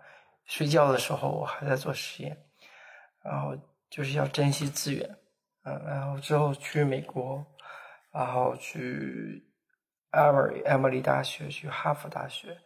[0.45, 2.37] 睡觉的时候，我还在做实验，
[3.23, 3.57] 然后
[3.89, 5.09] 就是要珍惜资源，
[5.63, 7.43] 嗯，然后之后去美国，
[8.11, 9.41] 然后去
[10.11, 12.57] 艾默艾默里大学，去哈佛大学，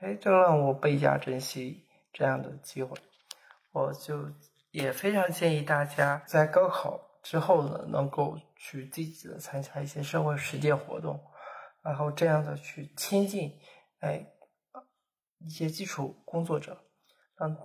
[0.00, 2.96] 哎，这让我倍加珍惜这样的机会。
[3.72, 4.30] 我就
[4.70, 11.18] 也非常建议大家在高考之后呢，能够去积极的参加一些社会实践活动，
[11.82, 13.58] 然后这样的去亲近
[14.00, 14.26] 哎
[15.38, 16.84] 一些基础工作者。
[17.40, 17.56] 嗯，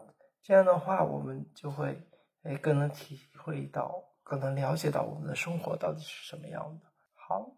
[0.41, 2.07] 这样的话，我们就会
[2.43, 6.85] 诶更能体会到，更能了解到我们的生活到底是什么样的。
[7.13, 7.51] 好，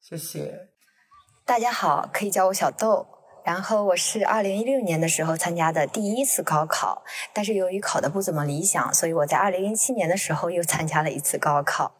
[0.00, 0.70] 谢谢。
[1.44, 3.17] 大家好，可以叫我小豆。
[3.48, 11.94] 然后我是二零一六年的时候参加的第一次高考，但是由于考的不怎么理想，所以我在二零一七年的时候又参加了一次高考。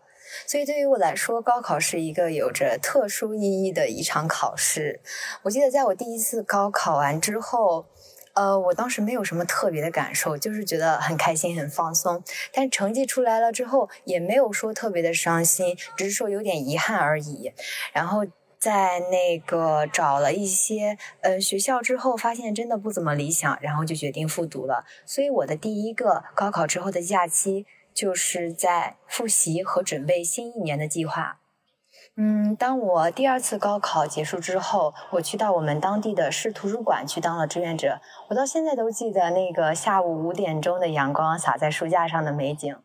[0.47, 5.01] 所以对于我来说，高考是一个有着特殊意义的一场考试。
[5.45, 7.87] 我记得在我第一次高考完之后。
[8.35, 12.23] 呃，我当时没有什么特别的感受，就是觉得很开心、很放松。
[12.53, 17.53] 但成绩出来了之后，也没有说特别的伤心，只是说有点遗憾而已。
[17.93, 18.25] 然后
[18.59, 24.85] 在那个找了一些呃学校之后，发现真的不怎么理想，然后就决定复读了。
[25.07, 31.39] 所以我的第一个高考之后的假期，就是在复习和准备新一年的计划。
[32.17, 38.01] 嗯，当我第二次高考结束之后，我去到我们当地的市图书馆去当了志愿者。
[38.29, 42.77] 我到现在都记得那个下午五点钟的阳光洒在书架上的美景。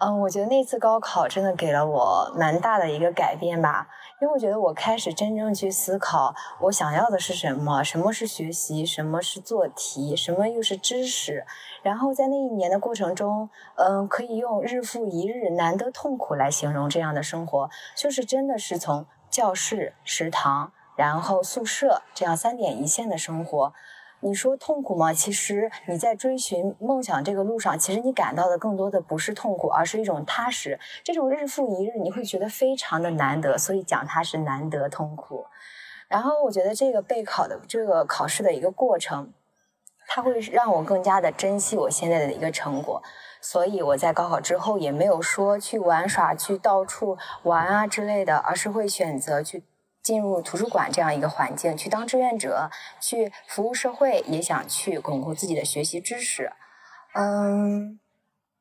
[0.00, 3.88] 嗯，我觉得那次高考真的给了我蛮大的一个改变吧，
[4.20, 11.44] 因为我觉得我开始真正去思考我想要的是什么，什么是学习，什么是做题，什么又是知识。
[11.82, 23.72] 然后在那一年的过程中，嗯，可以用日复一日难得痛苦来形容这样的生活，就是真的是从教室、食堂，然后宿舍这样三点一线的生活。
[24.20, 25.12] 你说痛苦吗？
[25.12, 30.78] 其实你在追寻梦想这个路上，其实你感到的更多的不是痛苦，而是一种踏实。
[31.04, 35.46] 这种日复一日，你会觉得非常的难得，所以讲它是难得痛苦。
[36.08, 39.32] 然后我觉得这个备考的这个考试的一个过程，
[40.08, 43.02] 它会让我更加的珍惜我现在的一个成果。
[43.40, 49.62] 所以我在高考之后也没有说去玩耍、去到处玩啊之类的，而是会选择去。
[50.02, 52.70] 进入图书馆这样一个环境，去当志愿者，
[53.00, 56.52] 去服务社会，也想去巩固自己的学习知识。
[57.14, 57.98] 嗯，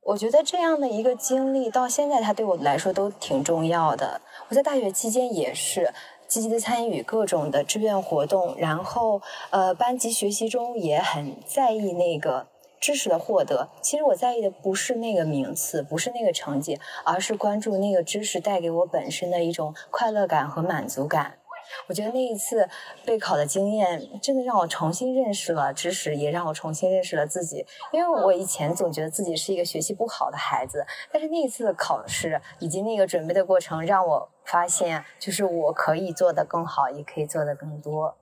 [0.02, 4.22] 我觉得这样的一个经历到现在，它对我来说都挺重要的。
[4.50, 5.94] 我在大学期间也是
[6.28, 9.22] 积极的参与各种的志愿活动，然后
[9.52, 12.48] 呃，班级学习中也很在意那个
[12.80, 13.70] 知识的获得。
[13.82, 21.40] 其实我在意的不是那个名次，不是那个成绩，而是关注那个知识带给我本身的一种快乐感和满足感。
[21.90, 22.70] 我觉得那一次
[23.04, 27.66] 备考的经验，真的让我重新认识了知识，也让我重新认识了自己。
[27.92, 38.16] 因为我以前总觉得自己是一个学习不好的孩子，但是那一次的考试以及那个准备的过程，让我发现，就是我可以做得更好，也可以做得更多。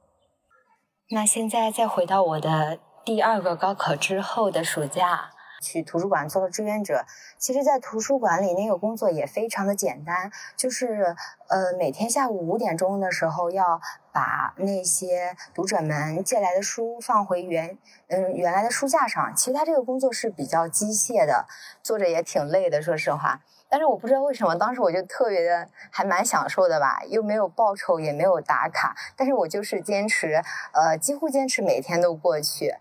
[1.11, 5.29] 那现在再回到我的第二个高考之后的暑假。
[5.61, 7.05] 去图书馆做了志愿者，
[7.37, 11.15] 其实，在图书馆里那个工作也非常的简单，就是
[11.47, 13.79] 呃，每天下午五点钟的时候要
[14.11, 17.77] 把那些读者们借来的书放回原
[18.07, 19.33] 嗯原来的书架上。
[19.35, 21.45] 其实他这个工作是比较机械的，
[21.83, 23.39] 做着也挺累的，说实话。
[23.67, 30.43] 但是我不知道为什么，当时我就特别的还蛮享受的吧，又没有报酬，也没有打卡，但是我就是坚持，
[30.73, 32.75] 呃，几乎坚持每天都过去。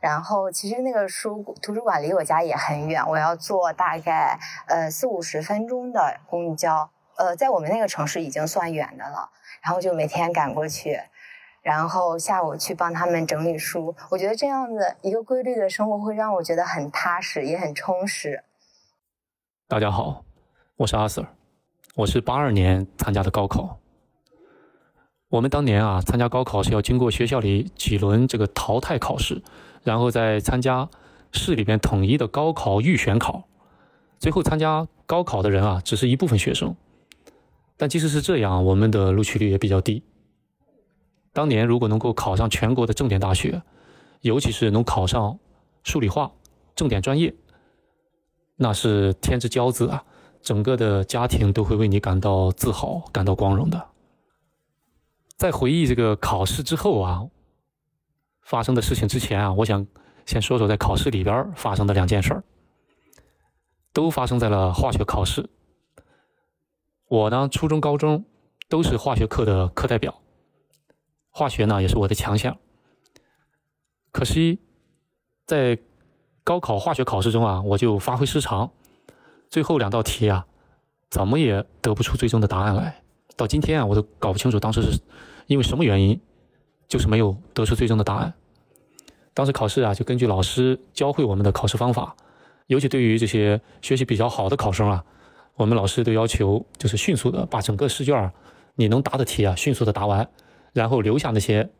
[0.00, 9.30] 然后其实那个书图书馆离我家也很远，我要坐大概呃四五十分钟的公交，呃，在我们那个城市已经算远的了。
[9.62, 10.98] 然后就每天赶过去，
[11.60, 13.94] 然后下午去帮他们整理书。
[14.08, 18.42] 我觉得这样的一个规律的生活会让我觉得很踏实，也很充实。
[19.68, 20.24] 大家好，
[20.76, 21.26] 我是阿 Sir，
[21.94, 23.78] 我是八二年参加的高考。
[25.28, 29.42] 我们当年啊参加高考是要经过学校里几轮这个淘汰考试。
[29.82, 30.88] 然后再参加
[31.32, 33.44] 市里边统一的高考预选考，
[34.18, 36.74] 最后参加高考的人啊，只是一部分学生。
[37.76, 40.02] 但即使是这样，我们的录取率也比较低。
[41.32, 43.62] 当年如果能够考上全国的重点大学，
[44.20, 45.38] 尤其是能考上
[45.82, 46.30] 数理化
[46.76, 47.34] 重点专业，
[48.56, 50.04] 那是天之骄子啊！
[50.42, 53.86] 整个的家庭都会为你感到自豪、感到光荣的。
[55.36, 57.26] 在回忆这个考试之后啊。
[58.42, 59.86] 发生的事情之前啊，我想
[60.26, 62.44] 先说说在考试里边发生的两件事儿，
[63.92, 65.48] 都发生在了化学考试。
[67.06, 68.24] 我呢，初中、高中
[68.68, 70.20] 都是化学课的课代表，
[71.30, 72.56] 化学呢也是我的强项。
[74.12, 74.60] 可惜
[75.46, 75.78] 在
[76.44, 78.70] 高考化学考试中啊，我就发挥失常，
[79.48, 80.46] 最后两道题啊，
[81.10, 83.02] 怎么也得不出最终的答案来。
[83.36, 85.00] 到今天啊，我都搞不清楚当时是
[85.46, 86.20] 因为什么原因，
[86.90, 88.34] 就是没有得出最终的答案。
[89.32, 92.14] 当时考试啊，就根据老师教会我们的考试方法，
[92.66, 95.04] 尤其对于这些学习比较好的考生啊，
[95.54, 98.32] 我们老师都要求就是迅速的把整个试卷
[98.74, 100.28] 你能答的题啊，迅速的答完，
[100.72, 101.70] 然后留下那些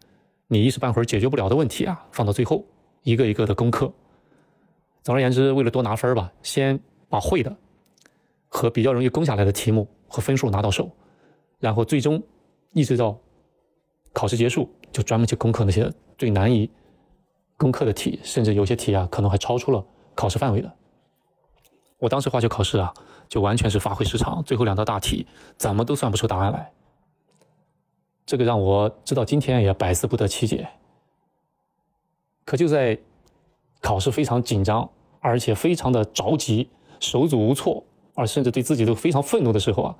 [0.46, 2.64] 你一时半会儿解决不了的问题啊，放到最后
[3.02, 3.92] 一个一个的攻克。
[5.02, 7.56] 总而言之，为了多拿分吧，先把会的
[8.48, 10.88] 和比较容易攻下来的题目和分数拿到手，
[11.58, 12.22] 然后最终
[12.72, 13.18] 一直到
[14.12, 16.70] 考试结束，就专门去攻克那些最难以。
[17.56, 19.84] 攻克的题，甚至有些题啊，可能还超出了
[20.14, 20.72] 考试范围的。
[21.98, 22.94] 我当时化学考试啊，
[23.28, 25.26] 就完全是发挥失常，最后两道大题
[25.58, 26.72] 怎么都算不出答案来。
[28.24, 30.70] 这个让我直到今天也百思不得其解。
[32.46, 32.98] 可就在
[33.82, 34.88] 考试非常紧张，
[35.20, 37.84] 而且非常的着急、手足无措，
[38.14, 39.96] 而甚至对自己都非常愤怒的时候啊，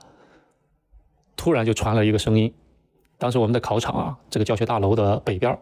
[1.36, 2.54] 突然就传来一个声音。
[3.20, 5.56] 当时我们的考场啊，这个教学大楼的北边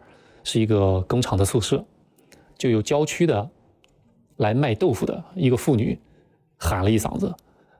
[0.45, 1.83] 是一个工厂的宿舍，
[2.57, 3.49] 就有郊区的
[4.37, 5.99] 来卖豆腐的一个妇女
[6.57, 7.35] 喊了一嗓子：“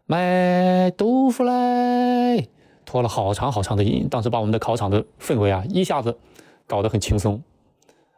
[0.06, 2.46] 卖豆腐来！”
[2.86, 6.20] 拖了好长好长的音，当时把我们的考场的氛围啊一下子
[6.68, 7.42] 搞得很轻松，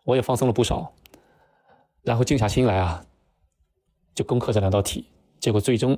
[0.04, 0.92] 我也放松了不少。
[2.02, 3.06] 然后静下心来啊，
[4.16, 5.06] 就攻克这两道题，
[5.40, 5.96] 结果最终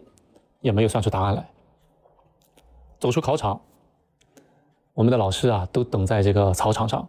[0.59, 1.49] 也没有算出答案来。
[2.99, 3.61] 走出考场，
[4.93, 7.07] 我们的老师啊都等在这个操场上。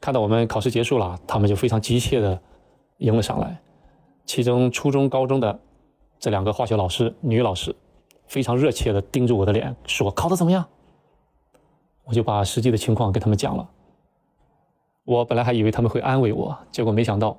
[0.00, 2.40] 看到我们考试结束了，他们就非常急切的
[2.98, 3.60] 迎了上来。
[4.24, 5.60] 其中初中、高中的
[6.18, 7.74] 这两个化学老师，女老师，
[8.26, 10.64] 非常热切的盯着我的脸说：“考的怎么样？”
[12.04, 13.68] 我就把实际的情况跟他们讲了。
[15.04, 17.36] 我本来还以为他们会安慰我，结果没想到，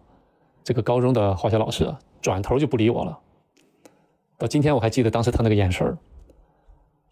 [0.63, 3.19] 这个高中的化学老师转头就不理我了。
[4.38, 5.97] 到今天我还记得当时他那个眼神儿。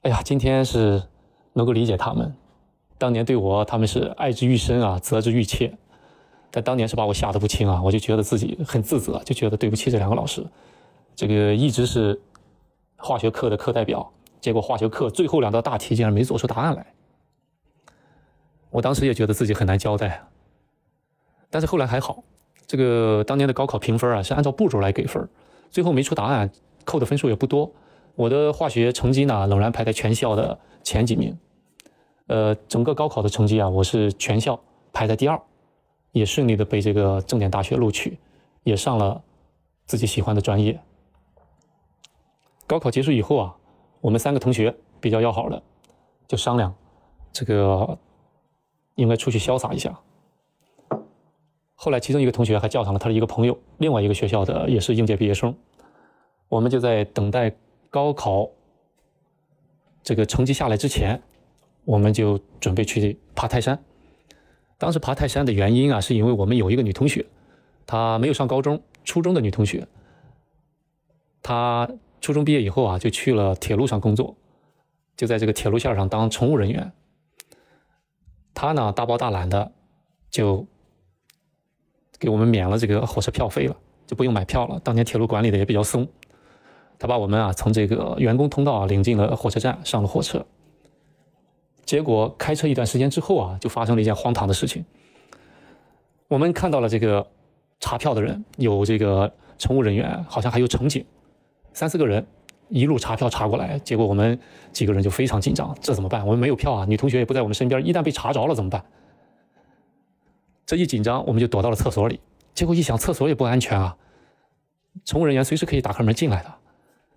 [0.03, 1.03] 哎呀，今天是
[1.53, 2.33] 能够理解他们。
[2.97, 5.75] 当年对我，他们是爱之愈深啊，责之愈切。
[6.51, 10.45] 但当年是把我吓得不轻啊，我就觉得自己很自责，就觉得对不起这两个老师。
[11.15, 12.21] 这个一直是
[12.97, 16.85] 化学课的课代表，结果化学课最后两道大题竟然没做出答案来。
[18.69, 20.27] 我当时也觉得自己很难交代。
[21.49, 22.23] 但是后来还好，
[22.67, 25.27] 这个当年的高考评分啊是按照步骤来给分，
[25.69, 26.51] 最后没出答案，
[26.85, 27.71] 扣的分数也不多。
[28.21, 31.35] 我的化学成绩呢，仍然排在全校的前几名。
[32.27, 34.59] 呃，整个高考的成绩啊，我是全校
[34.93, 35.41] 排在第二，
[36.11, 38.19] 也顺利的被这个重点大学录取，
[38.63, 39.19] 也上了
[39.87, 40.79] 自己喜欢的专业。
[42.67, 43.57] 高考结束以后啊，
[44.01, 45.59] 我们三个同学比较要好的，
[46.27, 46.71] 就商量
[47.33, 47.97] 这个
[48.93, 49.99] 应该出去潇洒一下。
[51.73, 55.55] 后来，其中一个同学还叫上了他的一个朋友，另外一个学校的也是应届毕业生。
[56.49, 57.51] 我们就在等待
[57.91, 58.49] 高考
[60.01, 61.21] 这个成绩下来之前，
[61.85, 63.83] 我们就准备去爬泰山。
[64.79, 67.23] 当时爬泰山的原因啊，是因为我们有一个女同学，
[67.85, 69.87] 她没有上高中，初中的女同学，
[71.43, 71.87] 她
[72.19, 74.35] 初中毕业以后啊，就去了铁路上工作，
[75.15, 76.91] 就在这个铁路线上当乘务人员。
[78.55, 79.71] 她呢，大包大揽的
[80.31, 80.65] 就。
[82.19, 83.75] 给我们免了这个火车票费了，
[84.05, 84.79] 就不用买票了。
[84.81, 86.07] 当年铁路管理的也比较松，
[87.01, 90.45] 他把我们啊从这个员工通道啊领进了火车站，上了火车。
[91.83, 94.85] 结果开车一段时间之后啊，就发生了一件荒唐的事情。
[96.27, 97.25] 我们看到了这个
[97.79, 101.03] 查票的人，有这个乘务人员，好像还有乘警，
[101.73, 102.23] 三四个人
[102.69, 103.79] 一路查票查过来。
[103.79, 104.39] 结果我们
[104.71, 106.23] 几个人就非常紧张，这怎么办？
[106.23, 108.85] 我们没有票啊，女同学也不在我们身边，一旦被查着了怎么办？
[110.67, 112.19] 这一紧张，我们就躲到了厕所里。
[112.53, 113.97] 结果一想，厕所也不安全啊，
[115.03, 116.60] 乘务人员随时可以打开门进来的。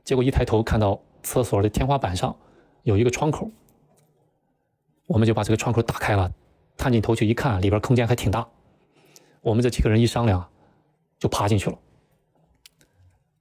[0.05, 2.37] 结果一抬头看到厕所的天花板上
[2.83, 3.51] 有一个窗口，
[5.07, 6.31] 我们就把这个窗口打开了，
[6.77, 8.47] 探进头去一看，里边空间还挺大。
[9.41, 10.47] 我们这几个人一商量，
[11.19, 11.79] 就爬进去了。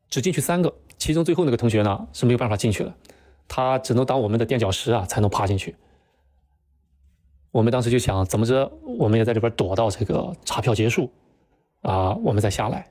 [0.09, 2.93] 只进去三个，其中最后那个同学呢是没有办法进去的，
[3.47, 5.75] 他只能当我们的垫脚石啊，才能爬进去。
[7.51, 11.11] 我们当时就想，怎么着，我们也在里边躲到这个查票结束，
[11.81, 12.89] 啊，我们再下来，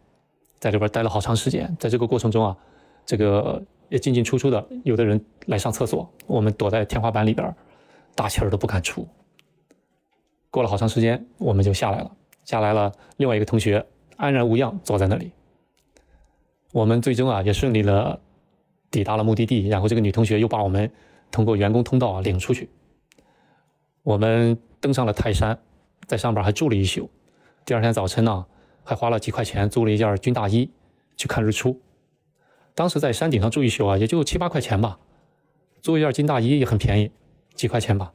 [0.61, 1.75] 在里边待了好长时间。
[1.81, 2.57] 在这个过程中啊，
[3.05, 7.55] 这个也进进出出的，有的人来上厕所，我们躲在天花板里边，
[8.15, 9.07] 大气儿都不敢出。
[10.51, 12.11] 过了好长时间，我们就下来了。
[12.45, 13.87] 下来了，另外一个同学
[14.17, 15.31] 安然无恙坐在那里。
[16.73, 18.21] 我们最终啊，也顺利的
[18.91, 19.69] 抵达了目的地。
[19.69, 20.91] 然后这个女同学又把我们
[21.31, 22.69] 通过员工通道领出去。
[24.03, 25.59] 我们登上了泰山，
[26.07, 27.09] 在上边还住了一宿。
[27.65, 28.45] 第二天早晨呢，
[28.83, 30.69] 还花了几块钱租了一件军大衣
[31.17, 31.81] 去看日出。
[32.75, 34.99] 当时在山顶上住一宿啊，也就七八块钱吧，
[35.81, 37.11] 租一件军大衣也很便宜，
[37.55, 38.13] 几块钱吧。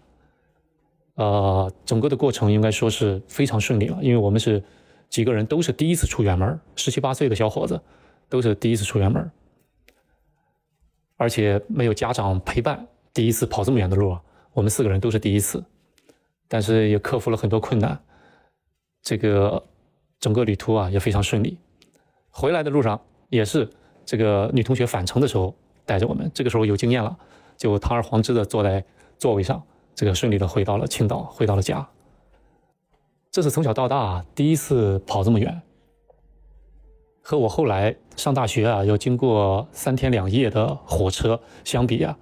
[1.15, 4.63] 呃，整个的过程应该说是非常顺利了，因为我们是
[5.09, 7.81] 几个人都是第一次出远门，十七八岁的小伙子
[8.29, 9.31] 都是第一次出远门，
[11.15, 14.17] 而且没有家长陪伴，第一次跑这么远的路，
[14.53, 15.63] 我们四个人都是第一次。
[16.47, 17.99] 但是也克服了很多困难，
[19.01, 19.61] 这个
[20.19, 21.57] 整个旅途啊也非常顺利。
[22.29, 23.69] 回来的路上也是
[24.07, 25.53] 这个女同学返程的时候
[25.85, 27.15] 带着我们，这个时候有经验了，
[27.57, 28.83] 就堂而皇之的坐在
[29.19, 29.61] 座位上，
[29.93, 31.87] 这个顺利的回到了青岛，回到了家。
[33.29, 35.61] 这是从小到大第一次跑这么远，
[37.21, 42.17] 和我后来上大学啊要经过三天两夜的火车相比啊，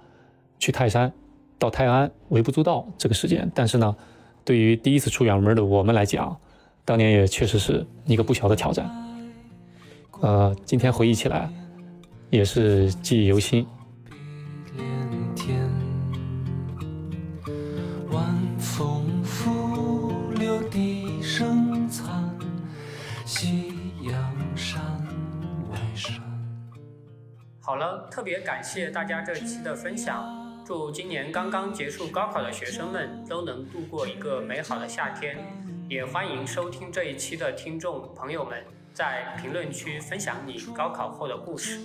[0.58, 1.10] 去泰山
[1.58, 3.96] 到泰安微不足道这个时间，但是呢。
[4.44, 6.36] 对于第一次出远门的我们来讲，
[6.84, 8.88] 当年也确实是一个不小的挑战。
[10.20, 11.50] 呃，今天回忆起来，
[12.36, 13.66] 也是记忆犹新。
[27.60, 30.62] 好了，特别感谢大家这期的分享。
[30.64, 35.38] 祝今年刚刚结束高考的学生们都能度过一个美好的夏天，
[35.88, 38.62] 也欢迎收听这一期的听众朋友们
[38.96, 41.80] 在评论区分享你高考后的故事。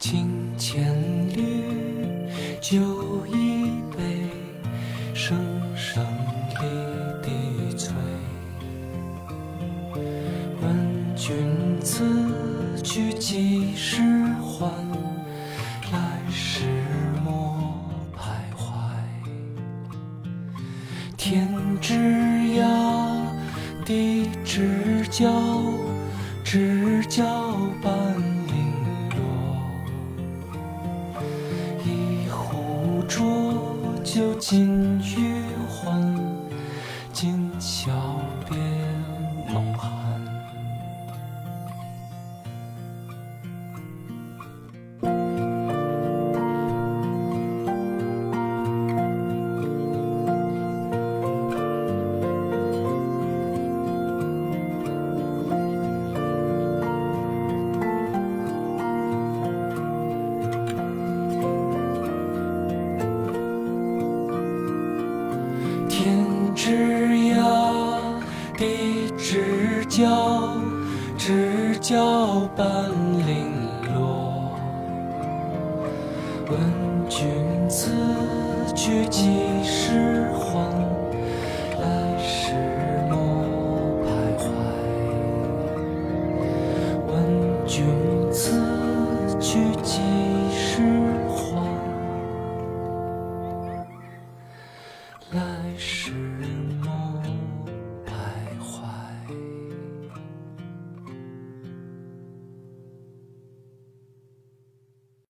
[0.00, 0.82] 金千
[1.28, 2.28] 缕，
[2.60, 4.32] 酒一杯，
[5.14, 5.38] 声
[5.76, 6.04] 声
[6.58, 7.94] 离滴催。
[10.60, 14.02] 问君此去几时
[14.42, 14.89] 还？
[34.40, 34.89] 情。